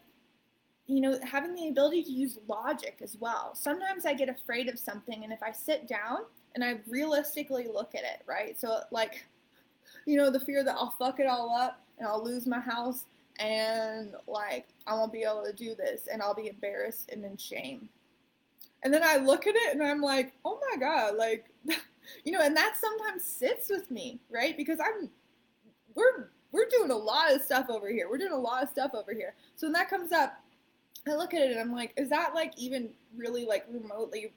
you 0.87 1.01
know, 1.01 1.19
having 1.23 1.55
the 1.55 1.69
ability 1.69 2.03
to 2.03 2.11
use 2.11 2.39
logic 2.49 2.99
as 3.03 3.17
well. 3.19 3.55
Sometimes 3.55 4.05
I 4.05 4.15
get 4.15 4.29
afraid 4.29 4.69
of 4.69 4.79
something, 4.79 5.25
and 5.25 5.33
if 5.33 5.43
I 5.43 5.53
sit 5.53 5.89
down 5.89 6.19
and 6.55 6.65
I 6.65 6.81
realistically 6.89 7.67
look 7.73 7.95
at 7.95 8.03
it, 8.03 8.23
right? 8.27 8.59
So, 8.59 8.81
like, 8.91 9.25
you 10.07 10.17
know, 10.17 10.31
the 10.31 10.41
fear 10.41 10.65
that 10.65 10.75
I'll 10.75 10.95
fuck 10.99 11.21
it 11.21 11.27
all 11.27 11.55
up 11.55 11.85
and 11.99 12.07
I'll 12.07 12.25
lose 12.25 12.47
my 12.47 12.61
house 12.61 13.07
and, 13.39 14.15
like, 14.27 14.69
I 14.87 14.95
won't 14.95 15.13
be 15.13 15.23
able 15.23 15.45
to 15.45 15.53
do 15.53 15.75
this 15.75 16.09
and 16.13 16.21
I'll 16.21 16.35
be 16.35 16.49
embarrassed 16.49 17.11
and 17.11 17.25
in 17.25 17.37
shame. 17.37 17.89
And 18.83 18.93
then 18.93 19.03
I 19.05 19.17
look 19.17 19.47
at 19.47 19.55
it 19.55 19.73
and 19.73 19.83
I'm 19.83 20.01
like, 20.01 20.33
oh 20.45 20.59
my 20.71 20.77
God, 20.77 21.17
like, 21.17 21.47
you 22.25 22.33
know, 22.33 22.41
and 22.41 22.57
that 22.57 22.77
sometimes 22.81 23.25
sits 23.25 23.71
with 23.71 23.91
me, 23.91 24.21
right? 24.31 24.57
Because 24.57 24.79
I'm, 24.81 25.09
we're, 25.95 26.31
we're 26.51 26.69
doing 26.69 26.91
a 26.91 26.97
lot 26.97 27.33
of 27.33 27.43
stuff 27.43 27.67
over 27.71 27.91
here. 27.91 28.09
We're 28.11 28.19
doing 28.19 28.33
a 28.33 28.37
lot 28.37 28.63
of 28.63 28.69
stuff 28.69 28.91
over 28.95 29.15
here. 29.15 29.35
So 29.57 29.67
when 29.67 29.73
that 29.73 29.89
comes 29.89 30.13
up, 30.13 30.43
I 31.09 31.15
look 31.15 31.35
at 31.35 31.43
it 31.43 31.51
and 31.51 31.61
I'm 31.61 31.73
like, 31.73 31.93
is 31.97 32.11
that 32.11 32.35
like 32.35 32.53
even 32.57 32.91
really 33.17 33.45
like 33.45 33.67
remotely 33.69 34.33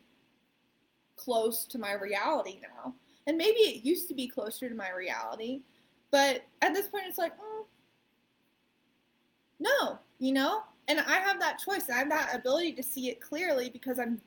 close 1.16 1.66
to 1.66 1.78
my 1.78 1.94
reality 1.94 2.60
now? 2.62 2.94
And 3.28 3.38
maybe 3.38 3.60
it 3.60 3.84
used 3.84 4.08
to 4.10 4.14
be 4.14 4.28
closer 4.28 4.70
to 4.70 4.76
my 4.76 4.92
reality, 4.92 5.62
but 6.12 6.44
at 6.62 6.74
this 6.74 6.88
point 6.88 7.06
it's 7.08 7.18
like, 7.18 7.34
mm, 7.34 7.66
no, 9.60 10.00
you 10.20 10.34
know? 10.34 10.62
And 10.88 11.00
I 11.00 11.20
have 11.20 11.40
that 11.40 11.58
choice. 11.58 11.90
I 11.90 11.98
have 11.98 12.10
that 12.10 12.36
ability 12.36 12.74
to 12.74 12.84
see 12.84 13.10
it 13.10 13.20
clearly 13.20 13.70
because 13.70 14.00
I'm 14.00 14.22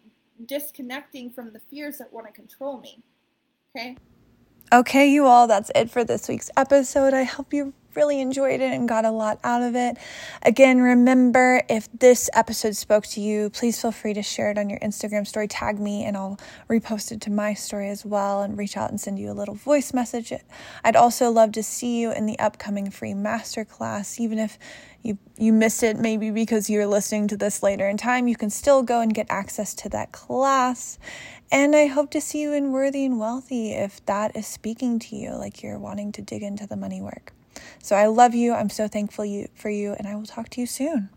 disconnecting 0.47 1.31
from 1.31 1.53
the 1.53 1.61
fears 1.61 1.99
that 1.99 2.13
want 2.13 2.27
to 2.27 2.33
control 2.33 2.81
me. 2.81 3.03
Okay? 3.77 3.97
Okay, 4.73 5.09
you 5.09 5.25
all, 5.25 5.47
that's 5.47 5.71
it 5.75 5.91
for 5.91 6.05
this 6.05 6.29
week's 6.29 6.51
episode. 6.57 7.15
I 7.15 7.23
hope 7.23 7.55
you 7.55 7.73
really 7.99 8.21
enjoyed 8.21 8.61
it 8.61 8.73
and 8.73 8.89
got 8.89 9.05
a 9.05 9.11
lot 9.11 9.41
out 9.43 9.61
of 9.61 9.75
it. 9.75 9.97
Again, 10.45 10.81
remember 10.81 11.65
if 11.69 11.89
this 11.93 12.31
episode 12.33 12.77
spoke 12.77 13.05
to 13.09 13.21
you, 13.21 13.51
please 13.51 13.83
feel 13.83 13.91
free 13.91 14.15
to 14.15 14.23
share 14.23 14.53
it 14.53 14.57
on 14.57 14.71
your 14.71 14.79
Instagram 14.79 15.27
story, 15.27 15.49
tag 15.49 15.81
me, 15.81 16.05
and 16.05 16.17
I'll 16.17 16.39
repost 16.71 17.11
it 17.11 17.21
to 17.23 17.31
my 17.33 17.55
story 17.55 17.89
as 17.89 18.07
well 18.07 18.43
and 18.43 18.57
reach 18.57 18.77
out 18.77 18.91
and 18.91 19.01
send 19.01 19.19
you 19.19 19.33
a 19.33 19.35
little 19.35 19.57
voice 19.57 19.93
message. 19.93 20.33
I'd 20.85 20.95
also 20.95 21.29
love 21.33 21.51
to 21.53 21.63
see 21.65 22.01
you 22.01 22.13
in 22.13 22.27
the 22.27 22.39
upcoming 22.39 22.89
free 22.93 23.15
masterclass, 23.15 24.21
even 24.21 24.39
if 24.39 24.61
you 25.03 25.19
you 25.37 25.53
missed 25.53 25.83
it 25.83 25.97
maybe 25.97 26.31
because 26.31 26.69
you're 26.69 26.87
listening 26.87 27.29
to 27.29 27.37
this 27.37 27.63
later 27.63 27.89
in 27.89 27.97
time, 27.97 28.29
you 28.29 28.37
can 28.37 28.51
still 28.51 28.83
go 28.83 29.01
and 29.01 29.15
get 29.15 29.27
access 29.29 29.75
to 29.75 29.89
that 29.89 30.13
class. 30.13 30.99
And 31.51 31.75
I 31.75 31.87
hope 31.87 32.11
to 32.11 32.21
see 32.21 32.43
you 32.43 32.53
in 32.53 32.73
Worthy 32.73 33.07
and 33.07 33.19
Wealthy 33.19 33.73
if 33.73 34.05
that 34.07 34.37
is 34.37 34.47
speaking 34.47 34.99
to 35.01 35.17
you, 35.17 35.35
like 35.35 35.63
you're 35.63 35.79
wanting 35.79 36.13
to 36.13 36.23
dig 36.23 36.43
into 36.43 36.67
the 36.67 36.77
money 36.77 37.01
work. 37.01 37.33
So 37.83 37.97
I 37.97 38.07
love 38.07 38.35
you. 38.35 38.55
I'm 38.55 38.71
so 38.71 38.89
thankful 38.89 39.25
you, 39.25 39.49
for 39.55 39.71
you, 39.71 39.93
and 39.93 40.07
I 40.07 40.15
will 40.15 40.27
talk 40.27 40.49
to 40.51 40.61
you 40.61 40.67
soon. 40.67 41.11